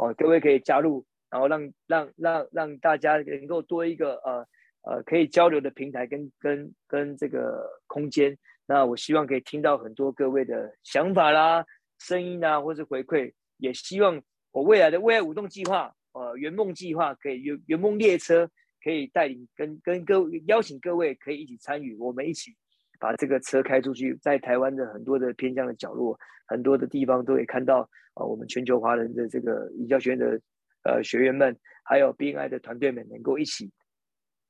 [0.00, 1.06] 哦，各位可以加入。
[1.28, 4.46] 然后让让让让大家能够多一个呃
[4.82, 11.66] 呃可以交流的平台跟跟跟这个空间，那我希望可以听到很多各位的想法啦、
[11.98, 14.22] 声音啊，或是回馈，也希望
[14.52, 18.50] 我未来的为爱舞动计划，呃圆梦计划可以圆圆梦列车
[18.82, 22.54] 可以带领跟跟各位邀请各位可以一起参与，我们一起
[22.98, 27.80] 把这个车开出去，在台湾的很多的偏乡的角落，很多的地方都可以看到
[28.14, 30.40] 啊、呃，我们全球华人的这个营销学院的。
[30.88, 33.68] 呃，学员们还有 BNI 的团队们能够一起，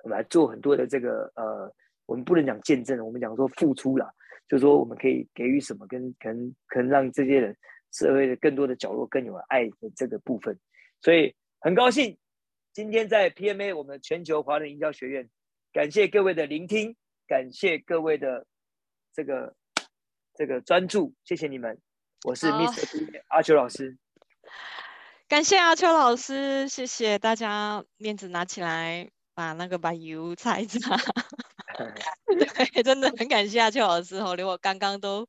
[0.05, 1.73] 我们来做很多的这个呃，
[2.05, 4.13] 我们不能讲见证，我们讲说付出啦，
[4.49, 7.57] 就是说我们可以给予什么，跟可能可能让这些人
[7.93, 10.59] 社会的更多的角落更有爱的这个部分，
[11.01, 12.17] 所以很高兴
[12.73, 15.29] 今天在 PMA 我们全球华人营销学院，
[15.73, 16.95] 感谢各位的聆听，
[17.27, 18.47] 感谢各位的
[19.15, 19.57] 这个
[20.35, 21.79] 这个专注，谢谢你们，
[22.25, 23.23] 我是 Mr.
[23.29, 23.97] 阿秋老师。
[25.29, 30.97] 感谢阿秋老师，谢谢大家，面子拿起来，把那个把油擦一擦。
[32.75, 35.27] 对，真的很感谢阿邱老师哦，连我刚刚都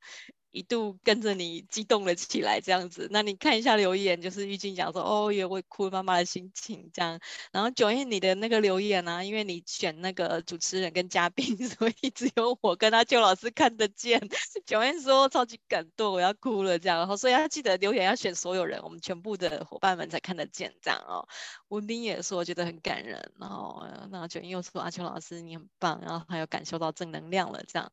[0.57, 3.07] 一度跟着你激动了起来，这样子。
[3.11, 7.19] 那你看一下留言，就是玉静讲说，哦，也会哭妈妈的心情这样。
[7.51, 14.19] 然后九燕你的那个留言呢、啊，因为你选那个主持人跟嘉宾，所以只有我跟他邱老师看得见。
[14.65, 16.97] 九燕说超级感动，我要哭了这样。
[16.97, 21.27] 然后所以要记得留言要选所有人，我们全部的伙伴们才看得见这样哦。
[21.67, 27.91] 文斌也说觉得很感人，然后那九燕又说阿秋老师你很棒，然后还有感受到正能量了这样。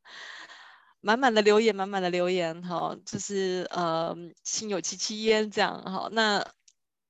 [1.04, 6.08] 满满的留言，满满的留言，哈，就是呃，心有戚戚焉这样，哈。
[6.12, 6.42] 那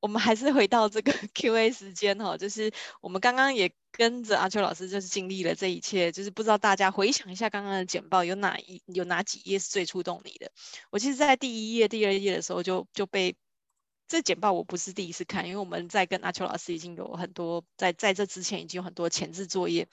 [0.01, 10.51] 我们还是回到这个 Q&A 时间，哈，就是我们刚刚也跟着阿秋老师，就是经历了这一切，就是不知道大家回想一下刚刚的简报，有哪一有哪几页是最触动你的？
[10.90, 13.36] 我其实，在第一页、第二页的时候就就被
[14.09, 19.86] 这简报，我不是第一次看，因为我们在跟阿秋老师已经有很多在在这之前已经有很多前置作业。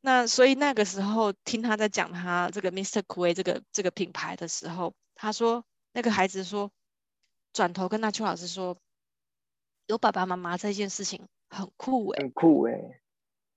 [0.00, 3.02] 那所以那个时候听他在讲他这个 Mr.
[3.02, 6.70] Cool 这个这个品牌的时候，他说那个孩子说，
[7.52, 8.78] 转头跟那邱老师说，
[9.86, 13.00] 有爸爸妈妈这件事情很酷哎，很酷哎、欸，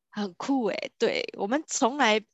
[0.09, 2.25] 很酷哎、欸，对我们从来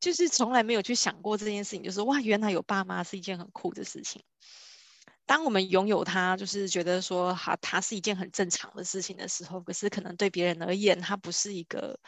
[0.00, 4.22] 就是从来没有去想过这件事情，就是哇，原来有爸妈是一件很酷的事情。
[5.26, 11.98] 当我们拥有它，就是觉得说哈，它是一件很正常的事情的时候，可是可能对别人而言，它不是一个，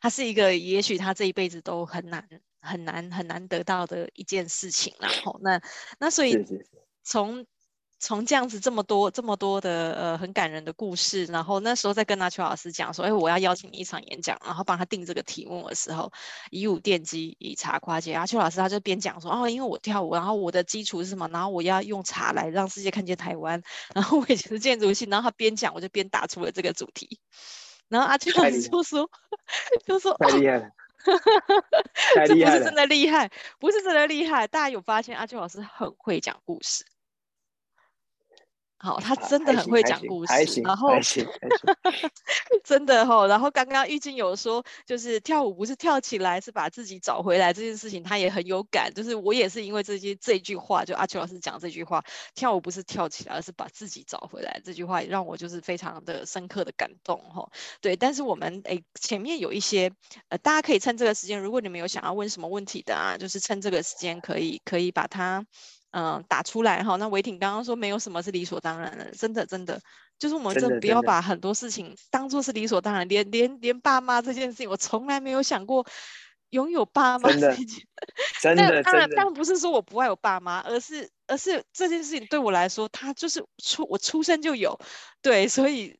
[0.00, 2.26] 它是一个，也许他这一辈子都很难、
[2.60, 4.94] 很难、很难得到的一件事情。
[4.98, 5.60] 然后，那
[5.98, 6.36] 那所以
[7.02, 7.46] 从。
[8.04, 16.12] 从这样子这么多这么多的呃很感人的故事，然后那时候在跟阿秋老师讲说，哎，我要邀请你一场演讲，然后帮他定这个题目的时候，
[16.50, 18.12] 以舞奠基，以茶跨界。
[18.12, 21.26] 阿秋老师他就边讲说，哦，因为我跳舞，然后我的基础是什么？
[21.32, 23.62] 然后我要用茶来让世界看见台湾，
[23.94, 27.18] 然后我以前是建筑系，然后他边讲我就边打出了这个主题，
[27.88, 29.08] 然后阿秋老师就说，
[29.86, 30.68] 就说太厉害了，
[32.26, 36.84] 这不是真的厉害，不是真的厉害，大家有发现阿秋老师很会讲故事。
[38.76, 40.90] 好，他真的很会讲故事，然后
[42.62, 48.92] 真的哈、哦，然后刚刚玉静有说，就是跳舞不是跳起来，是把自己找回来这件事情，他也很有感。
[48.92, 52.04] 就是我也是因为这些这句话，就阿秋老师讲这句话，
[52.34, 54.60] 跳舞不是跳起来，而是把自己找回来。
[54.62, 57.50] 这句话也让我就是非常的深刻的感动哈、哦。
[57.80, 59.90] 对，但是我们诶前面有一些
[60.28, 65.46] 呃，大家可以趁这个时间，如果你们有想要问什么问题的啊，就是趁这个时间可以可以把它。
[65.94, 66.96] 嗯，打出来哈。
[66.96, 69.80] 那维挺刚刚说没有什么是理所当然的，真的真的，
[70.18, 73.08] 就是我们真的不要把很多事情当做是理所当然。
[73.08, 75.86] 连连连爸妈这件事情，我从来没有想过
[76.50, 77.66] 拥有爸妈这件。
[78.40, 84.78] 真 的，当然当然不是说我不爱我爸妈，而是而是这件事情对我来说，他就是出我出生就有，
[85.22, 85.98] 对，所以。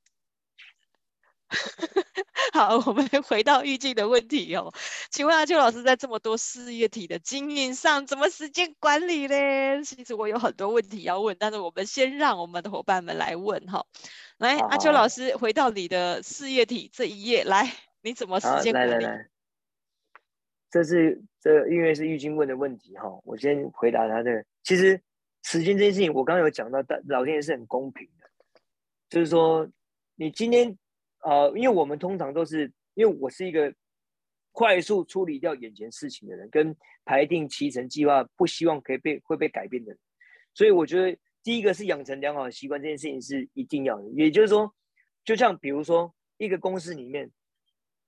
[2.52, 4.72] 好，我们回到玉静的问题哦。
[5.10, 9.82] 请问阿秋老师在这么多事业体的经营上，怎么时间管理呢？
[9.84, 13.84] 其实我有很多问题要问，但是我们先让我们的伙伴们来问哈。
[14.38, 17.72] 来，阿秋老师，回到你的事业体这一页来，
[18.02, 18.92] 你怎么时间管理？
[18.92, 19.28] 来来来，
[20.70, 24.44] 这是这因为是玉静问的问题哈，我先回答他的。
[24.62, 25.00] 其实
[25.42, 28.28] 时间这件事情，我刚刚有讲到，但老天爷是很公平的，
[29.08, 29.68] 就是说
[30.16, 30.76] 你今天。
[31.24, 33.74] 呃，因为我们通常都是，因为我是一个
[34.52, 39.98] 快速处理掉眼前事情的人，跟排定期程计划，不希望可以被会被改变的人，
[40.52, 44.08] 所以我觉得第一个是养成良好的习惯，这件事情是一定要的。
[44.10, 44.72] 也就是说，
[45.24, 47.30] 就像比如说一个公司里面，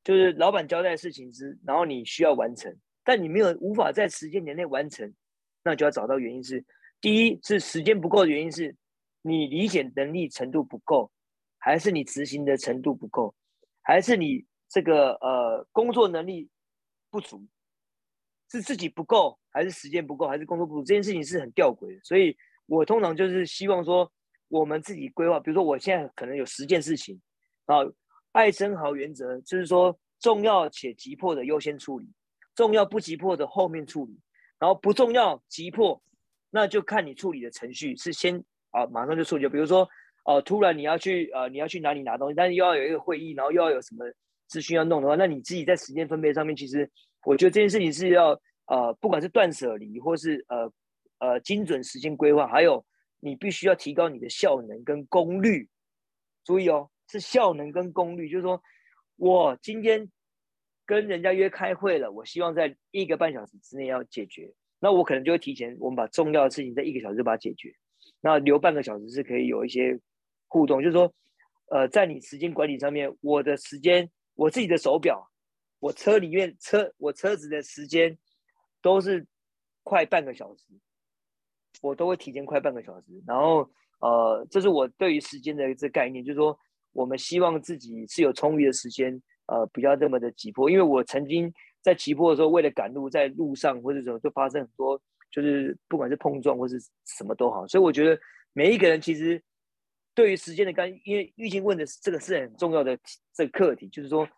[0.04, 5.10] 就是老板交代的事情是，然后你需要完成，但你没有无法在时间点内完成，
[5.64, 6.62] 那就要找到原因是，
[7.00, 8.76] 第一是时间不够的原因是
[9.22, 11.10] 你理解能力程度不够。
[11.66, 13.34] 还是你执行的程度不够，
[13.82, 16.48] 还是你这个呃工作能力
[17.10, 17.44] 不足，
[18.48, 20.84] 是自己不够，还是时间不够，还是工作不足？
[20.84, 22.00] 这件事情是很吊诡的。
[22.04, 22.36] 所以
[22.66, 24.08] 我通常就是希望说，
[24.46, 27.20] 我们自己规划，比如说我现在可能有十件事情
[27.64, 27.78] 啊，
[28.30, 32.08] 艾森豪原则就是说，重要且急迫的优先处理，
[32.54, 34.16] 重要不急迫的后面处理，
[34.60, 36.00] 然后不重要急迫，
[36.48, 38.40] 那就看你处理的程序是先
[38.70, 39.88] 啊马上就处理，比如说。
[40.26, 44.04] 哦、呃，突然你要去呃，你要去哪里拿东西，但是又要有一个会议，然后又要有什么
[44.48, 46.90] 资讯要弄的话，那你自己在时间分配上面，其实
[47.24, 48.30] 我觉得这件事情是要
[48.66, 50.72] 呃，不管是断舍离，或是呃
[51.20, 52.84] 呃精准时间规划，还有
[53.20, 55.68] 你必须要提高你的效能跟功率。
[56.44, 58.60] 注意哦，是效能跟功率，就是说
[59.16, 60.10] 我今天
[60.84, 67.72] 跟人家约开会了，我希望在一个半小时之内要解决，那我可能就会提前，我们把重要的事情在一个小时就把它解决，
[68.20, 69.96] 那留半个小时是可以有一些。
[70.46, 71.12] 互动就是说，
[71.70, 75.28] 呃，在你时间管理上面，我的时间，我自己的手表，
[75.78, 78.16] 我车里面车，我车子的时间
[78.80, 79.26] 都是
[79.82, 80.64] 快半个小时。
[81.82, 83.06] 我都会提前快半个小时。
[83.26, 83.68] 然后
[84.00, 86.58] 呃，这是我对于时间的这概念，就是说
[86.92, 90.70] 我们希望自己是有充裕的时间，呃，不要这么的急迫。
[90.70, 94.98] 因为我曾经在急迫的时候，为了赶路，在路上或者什么，就发生很多，
[95.30, 97.66] 就是不管是碰撞或是什么都好。
[97.66, 98.18] 所以我觉得
[98.54, 99.42] 每一个人其实
[100.16, 102.98] 对于时间的概念，因为玉静问的这个是很重要的
[103.32, 104.28] 这个课题，就是说。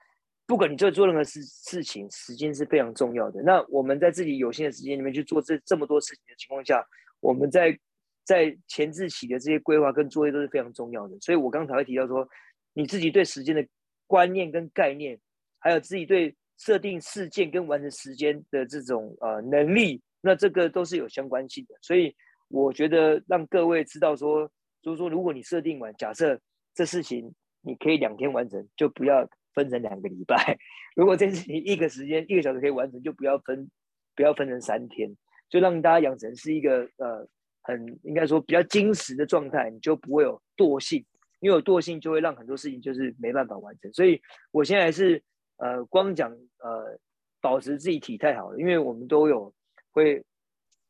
[0.47, 3.43] 不管你做做任何事事情，时间是非常重要的。
[3.43, 6.83] 那我们在自己有限的时间里面去做这这么多事情的情况下，
[7.21, 7.79] 我们在
[8.25, 11.15] 在前置期的这些规划跟作业都是非常重要的。
[11.21, 12.27] 所以我刚才会提到说，
[12.73, 13.63] 你自己对时间的
[14.07, 15.21] 观念跟概念，
[15.59, 21.75] 还有自己对设定事件跟完成时间的这种呃能力，那这个都是有相关性的。
[21.83, 22.17] 所以
[22.49, 24.51] 我觉得让各位知道说，
[24.89, 26.41] 就是说如果你设定完，假设
[26.75, 29.29] 这事情你可以两天完成，就不要。
[29.55, 30.57] 分成两个礼拜，
[30.95, 33.69] 如果这事情一个时间一个小时可以完成，就不要分，
[34.15, 35.11] 不要分成三天，
[35.51, 37.27] 就让大家养成是一个呃
[37.63, 41.05] 很应该说比较精实的状态，你就不会有惰性，
[41.41, 43.93] 因为有惰性就会让很多事情就是没办法完成。
[43.93, 44.23] 所以
[44.53, 45.21] 我现在是
[45.57, 46.97] 呃光讲呃
[47.41, 49.53] 保持自己体态好了，因为我们都有
[49.91, 50.25] 会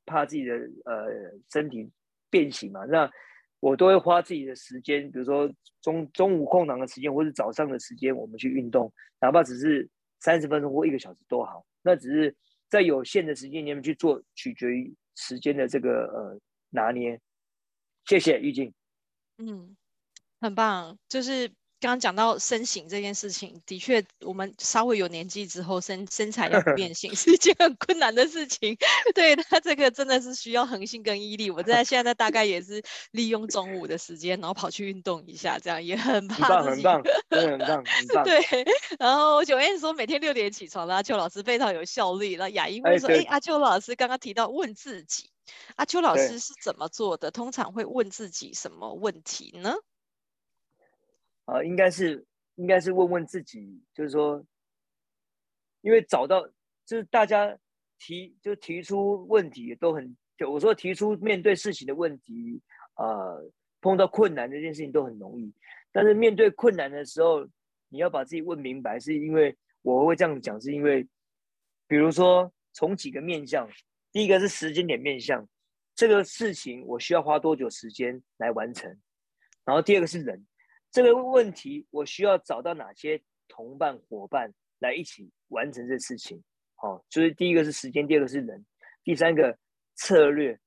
[0.05, 1.07] 怕自己的呃
[1.51, 1.88] 身体
[2.28, 3.11] 变形嘛，那。
[3.61, 9.88] 我都会花自己的时间，比如说中中午空档的时间，或是早上的时间，我们去运动，哪怕只是
[10.20, 11.64] 三十分钟或一个小时都好。
[11.82, 12.34] 那只是
[12.68, 16.40] 在有限的时间里面去做，取决于时间的这个呃
[16.70, 17.20] 拿捏。
[18.04, 18.72] 谢谢玉静。
[19.38, 19.76] 嗯，
[20.40, 21.50] 很棒，就是。
[21.81, 28.76] 刚刚讲到身形这件事情，的确，我们稍微有年纪之后，身身材要变形 是一件很困难的事情。
[29.14, 31.51] 对，他这个真的是需要恒心跟毅力。
[31.51, 36.83] 我在现在大概也是利用中午的时间，然后跑去运动一下，这样也很怕自己。
[36.83, 38.24] 很棒，很 棒，很棒。
[38.24, 38.43] 对，
[38.99, 42.35] 然后九燕说每天六点起床，阿秋老师非常有效率。
[42.37, 45.31] 那雅英会说，哎，阿秋老师刚刚提到问自己，
[45.76, 47.31] 阿秋老师是怎么做的？
[47.31, 49.76] 通常会问自己什么问题呢？
[51.49, 52.22] 啊，应该是
[52.57, 54.44] 应该是问问自己，就是说，
[55.80, 56.46] 因为找到
[56.84, 57.59] 就是大家
[57.99, 62.61] 提就提出问题都很，就我说提出面对事情的问题，
[62.96, 65.51] 呃，碰到困难这件事情都很容易，
[65.90, 67.49] 但是面对困难的时候，
[67.88, 71.03] 你要把自己问明白，是因为我会这样讲，是因为，
[71.86, 73.66] 比如说从几个面向，
[74.12, 75.49] 第一个是时间点面向，
[75.94, 78.94] 这个事情我需要花多久时间来完成，
[79.64, 80.46] 然后第二个是人。
[80.91, 86.43] 这个问题，我需要找到哪些同伴伙伴来一起完成这事情？
[86.76, 88.64] 好、哦，就是第一个是时间，第二个是人，
[89.05, 89.57] 第三个
[89.97, 90.59] 策略。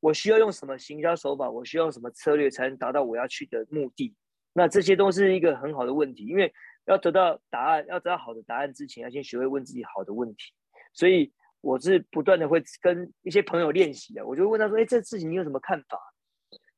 [0.00, 1.50] 我需要用什么行销手法？
[1.50, 4.14] 我需要用什么策略才能达到我要去的目的？
[4.52, 6.52] 那这些都是一个很好的问题，因为
[6.86, 10.52] 要得到答案，要得到好的答案之前，要先学会问自己好的问题。
[10.94, 15.98] 所以我是不断的会跟一些朋友练习的，我就问他说：“哎，这事情你有什么看法？”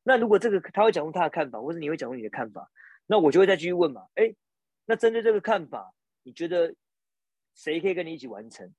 [0.04, 2.70] 那如果这个他会讲出他的看法，或者你会讲出你的看法，
[3.06, 4.06] 那我就会再继续问嘛。
[4.14, 4.34] 哎，
[4.84, 5.94] 那针对这个看法，
[6.24, 6.74] 你觉得
[7.54, 8.72] 谁可以跟你一起完成？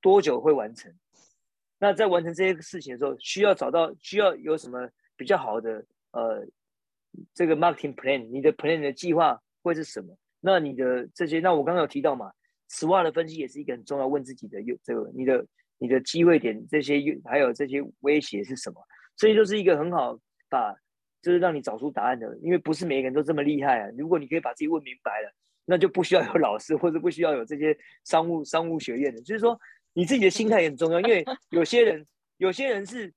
[0.00, 0.94] 多久会完成？
[1.78, 6.46] 那在完成这些事情的时候，需要找到需要有什么比较好的呃
[7.34, 8.26] 这个 marketing plan？
[8.30, 10.16] 你的 plan 的计划会是什么？
[10.40, 12.32] 那你的这些，那我刚刚有提到嘛
[12.70, 18.82] ，SWOT 的分析也是一个很重要，问自己的有这个你的你的机会点这些还有这些威胁是什么？
[19.16, 20.18] 所以就是一个很好。
[20.50, 20.74] 把
[21.22, 23.88] 就是让你找出答案的，因为不是每个人都这么厉害啊。
[23.96, 25.32] 如果你可以把自己问明白了，
[25.64, 29.22] 那就不需要有老师，或者不需要有这些商务商务学院的。
[29.22, 29.58] 就是说，
[29.92, 32.06] 你自己的心态也很重要，因为有些人
[32.38, 33.12] 有些人是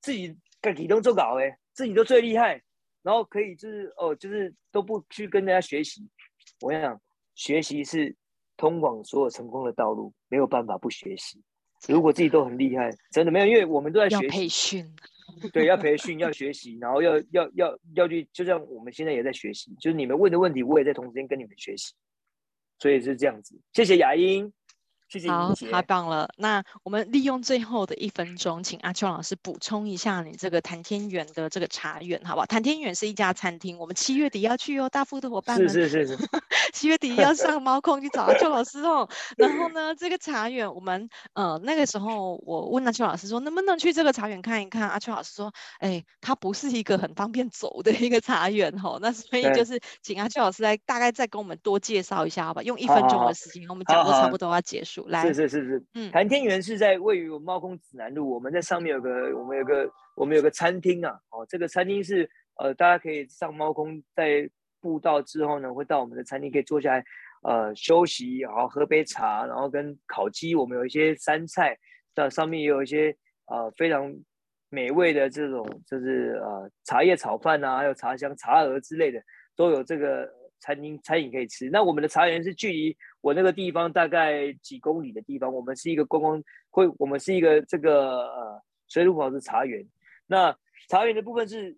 [0.00, 2.62] 自己干体动做稿哎，自己都最厉害，
[3.02, 6.08] 然后可以就是哦，就是都不去跟大家学习。
[6.60, 6.98] 我跟你讲，
[7.34, 8.14] 学习是
[8.56, 11.42] 通往所有成功的道路，没有办法不学习。
[11.88, 14.94] 如果自己都很厉害，真的没有，因为我们都在学习培训。
[15.52, 21.92] 对，要培训，要学习，然后要要要要去，就像我们现在也在学习，就是你们问的问题，我也在同时间跟你们学习，
[22.78, 23.60] 所以是这样子。
[23.72, 24.52] 谢谢雅英。
[25.28, 26.28] 好，太棒了。
[26.36, 32.46] 那我们利用最后的一分钟，请阿秋老师补充一下你这个谈天园的这个茶园，好不好？
[32.46, 35.68] 谈天园是一家餐厅，我们七月底要去哦，大富的伙伴们。
[35.68, 36.28] 是是是是。
[36.72, 39.08] 七月底要上猫空去找阿秋老师哦。
[39.36, 44.88] 然后呢，这个茶园，我们呃那个时候我问阿秋老师说，能不能去这个茶园看一看？
[44.88, 48.98] 阿秋老师说，哎，它不是一个很方便走的一个茶园哦。
[49.00, 52.62] 那所以就是请阿秋老师来大概再跟我们多介绍一下，好吧？
[52.62, 55.03] 用一分钟的时间，我们讲的差不多要结束。
[55.06, 64.48] 来，是是是是，嗯，谈天园是在位于猫空指南路，我们在上面有个，我们有个，我们有个餐厅啊，哦，这个餐厅是，呃，大家可以上猫空，在
[64.80, 67.04] 步道之后呢，会到我们的餐厅可以坐下来，
[67.42, 71.76] 呃，休息，然后喝杯茶，然后跟烤鸡，我们有一些山菜，
[72.14, 73.14] 那上面也有一些，
[73.46, 74.14] 呃，非常
[74.70, 79.22] 美味的这种就是呃茶叶炒饭啊，还有茶香茶鹅之类的，
[79.56, 80.28] 都有这个
[80.60, 81.70] 餐厅餐饮可以吃。
[81.70, 89.82] 那我们的茶园是距离我那个地方大概几公里的地方，我们是一个观光会，我们是一个这个呃水土保持茶园。
[90.26, 90.54] 那
[90.90, 91.74] 茶园的部分是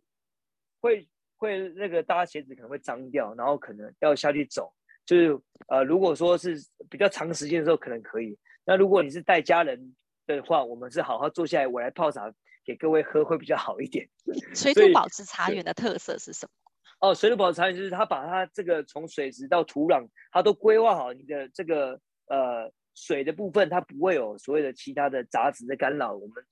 [0.81, 4.73] 会会那个大家鞋子可能会脏掉，然后可能要下去走。
[5.05, 6.57] 就是呃如果说是
[6.91, 8.37] 比较长时间的时候可能可以。
[8.65, 9.95] 那如果你是带家人
[10.27, 12.33] 的话，我们是好好坐下来，我来泡茶。
[12.65, 14.05] 给各位喝会比较好一点。
[14.53, 16.66] 水土保持茶园的特色是什么？
[16.99, 26.15] 哦，水土保持茶园就是它把它这个从水质到土壤，它都规划好你的这个呃水的部分，它不会有所谓的其他的杂质的干扰。
[26.15, 26.45] 我们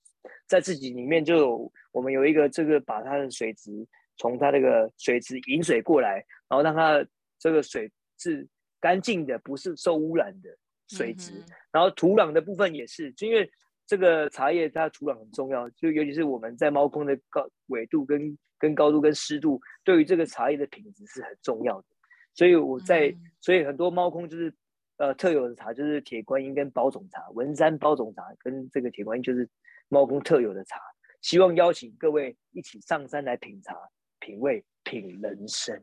[0.47, 3.71] 在自己里面就有，我们有一个这个把它的水质
[4.17, 6.17] 从它这个水质引水过来，
[6.49, 7.05] 然后让它
[7.39, 8.47] 这个水是
[8.81, 10.51] 干净的，不是受污染的
[10.89, 11.33] 水质。
[11.33, 13.51] 嗯、然后土壤的部分也是，就因为。
[13.87, 21.87] 这个茶叶它土壤很重要，就尤其是我们在猫空的高纬度跟跟高度跟湿度，对于这个茶叶的品质是很重要的。
[22.35, 24.53] 所以我在，嗯、所以很多猫空就是
[24.97, 29.49] 呃特有的茶，就是铁观音跟包种茶，文山包种茶跟这个铁观音就是
[29.89, 30.80] 猫空特有的茶。
[31.20, 33.76] 希望邀请各位一起上山来品茶、
[34.18, 35.82] 品味、品人生。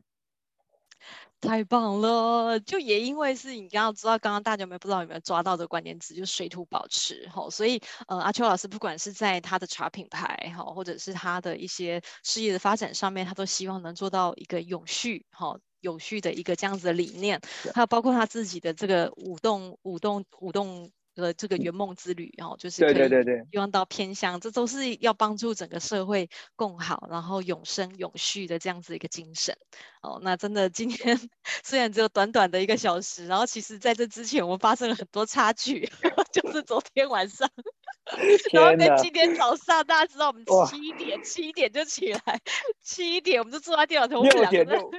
[1.42, 2.58] 太棒了！
[2.60, 7.50] 就也因为是你刚刚知道，刚刚大家有没有不知道有没有抓到这个关键词，就是水土保持哈。
[7.50, 17.40] 所以呃，阿秋老师不管是在他的茶品牌哈，或者是他的一些事业的发展上面，他都希望能做到一个永续哈、有序的一个这样子的理念。
[17.74, 20.90] 还有包括他自己的这个舞动、舞动、舞动。
[21.14, 23.08] 的这个圆梦之旅，然后就是可以
[23.50, 29.56] 希望到偏乡，这都是要帮助整个社会共好，然后永生永续的这样子一个精神。
[30.02, 31.18] 哦，那真的今天
[31.62, 35.88] 虽然只有短短的一个小时，然后其实在这之前我们发生了很多插曲，
[36.32, 37.48] 就是 昨天晚上，
[38.52, 42.40] 然后在今天早上，大家知道我们七点七点就起来，
[42.82, 44.90] 七点我们就坐在电脑前，六点就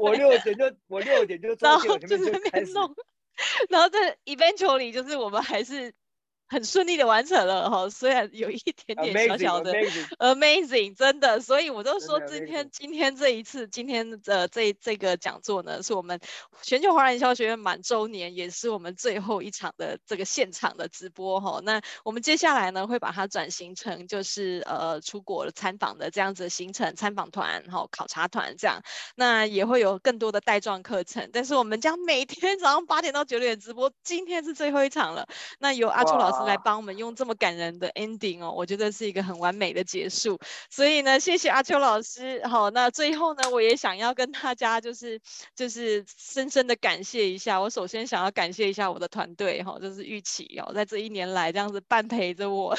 [0.00, 2.94] 我六点就我六点就坐在电脑前面就开始弄。
[3.70, 5.94] 然后这 eventually 就是我们还是。
[6.48, 16.20] 很顺利的完成了哈，虽然有一点点小小的 amazing, amazing 真的，所以我都说今天今天这一次今天的这这个讲座呢，是我们
[16.60, 21.62] 全球华人营销学院满周年，也是我们最后一场的这个现场的直播哈。
[21.64, 28.82] 那我们接下来呢，会把它转型成就是呃出国参访的这样子的行程，参访团哈，考察团这样，
[29.16, 35.26] 那也会有更多的带状课程，但是我们将每天早上八点到九点直播，今天是最后一场了，
[35.58, 36.41] 那由阿秋老师。
[36.44, 40.38] 来帮我们用这么感人的 ending 哦，我觉得是一个很完美的结束。
[40.70, 42.46] 所以呢，谢谢阿秋老师。
[42.46, 45.20] 好，那最后呢，我也想要跟大家就是
[45.54, 47.60] 就是深深的感谢一下。
[47.60, 52.76] 我首先想要感谢一下我的团队哈，就是玉琪哦，在这一年来这样子伴陪着我。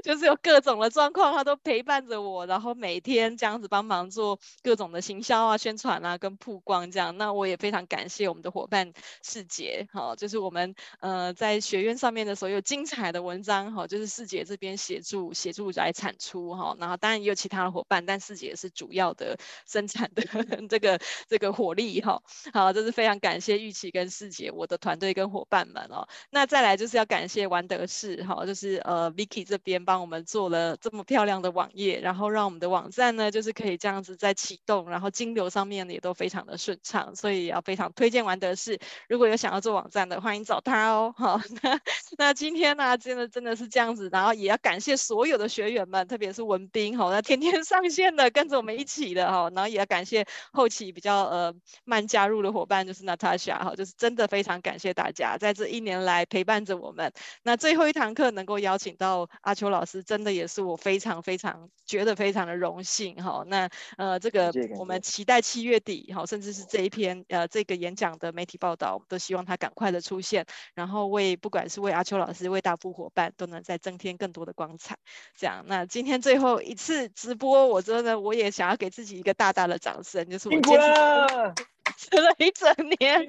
[0.04, 7.16] 就是有各种的状况，他都陪伴着我，然后每天这样子帮忙做各种的行销啊、宣传啊、跟曝光这样。
[7.18, 8.92] 那我也非常感谢我们的伙伴
[9.22, 19.36] 世杰，好，就是我们呃在学院上面的所有精彩的文章，哈，就是世杰这边协助协助来产出，哈，然后当然也有其他的伙伴，但世杰是主要的
[19.66, 20.22] 生产的
[20.68, 20.98] 这个
[21.28, 22.22] 这个火力，哈，
[22.52, 26.08] 好，这是非常感谢玉琪跟世杰我的团队跟伙伴们哦。
[26.30, 29.84] 那再来就是要感谢玩德士，哈，就是呃 Vicky 这边。
[29.90, 38.78] 帮我们做了这么漂亮的网页，然后让我们的网站呢，就是可以这样子在启动，然后金流上面也都非常的顺畅，所以要非常推荐玩德士。
[39.08, 41.12] 如果有想要做网站的，欢迎找他哦。
[41.16, 41.80] 好， 那
[42.18, 57.12] 那今天呢，真的真的是这样子，然后也要感谢所有的学员们，特别是文斌，好，那天天上线的，跟着我们一起的，哈，然后也要感谢后期比较呃慢加入的伙伴，就是 Natasha，哈，就是真的非常感谢大家在这一年来陪伴着我们。
[57.42, 59.79] 那最后一堂课能够邀请到阿秋老。
[59.80, 63.42] 老师真的也是我非常非常觉得非常的荣幸哈。
[63.46, 63.66] 那
[63.96, 74.98] 呃这个我们期待七月底哈，甚至是这一篇呃这个演讲的媒体报道，我们都希望他赶快的出现，然后为不管是为阿秋老师，为大部伙伴都能再增添更多的光彩。
[75.34, 81.64] 这样，那今天最后一次直播，我真的我也想要给自己一个大大的掌声，就是我坚持。
[81.96, 83.20] 吃 了一整年，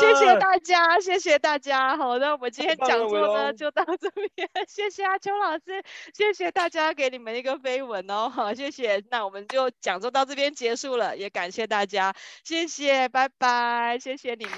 [0.00, 1.96] 谢谢大家，谢谢大家。
[1.96, 5.82] 好，那我们今天 讲座呢就到这边，谢谢阿秋老师，
[6.14, 9.02] 谢谢大家给你们一个飞吻哦，好，谢谢。
[9.10, 14.56] 那我们就讲座到这边结束了，也感谢大家，谢谢，拜拜，谢谢你们，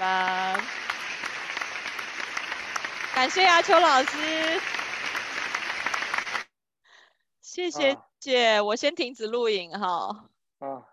[3.15, 4.61] 感谢阿秋老师，
[7.41, 10.25] 谢谢姐，我先停止录影哈。
[10.59, 10.88] 啊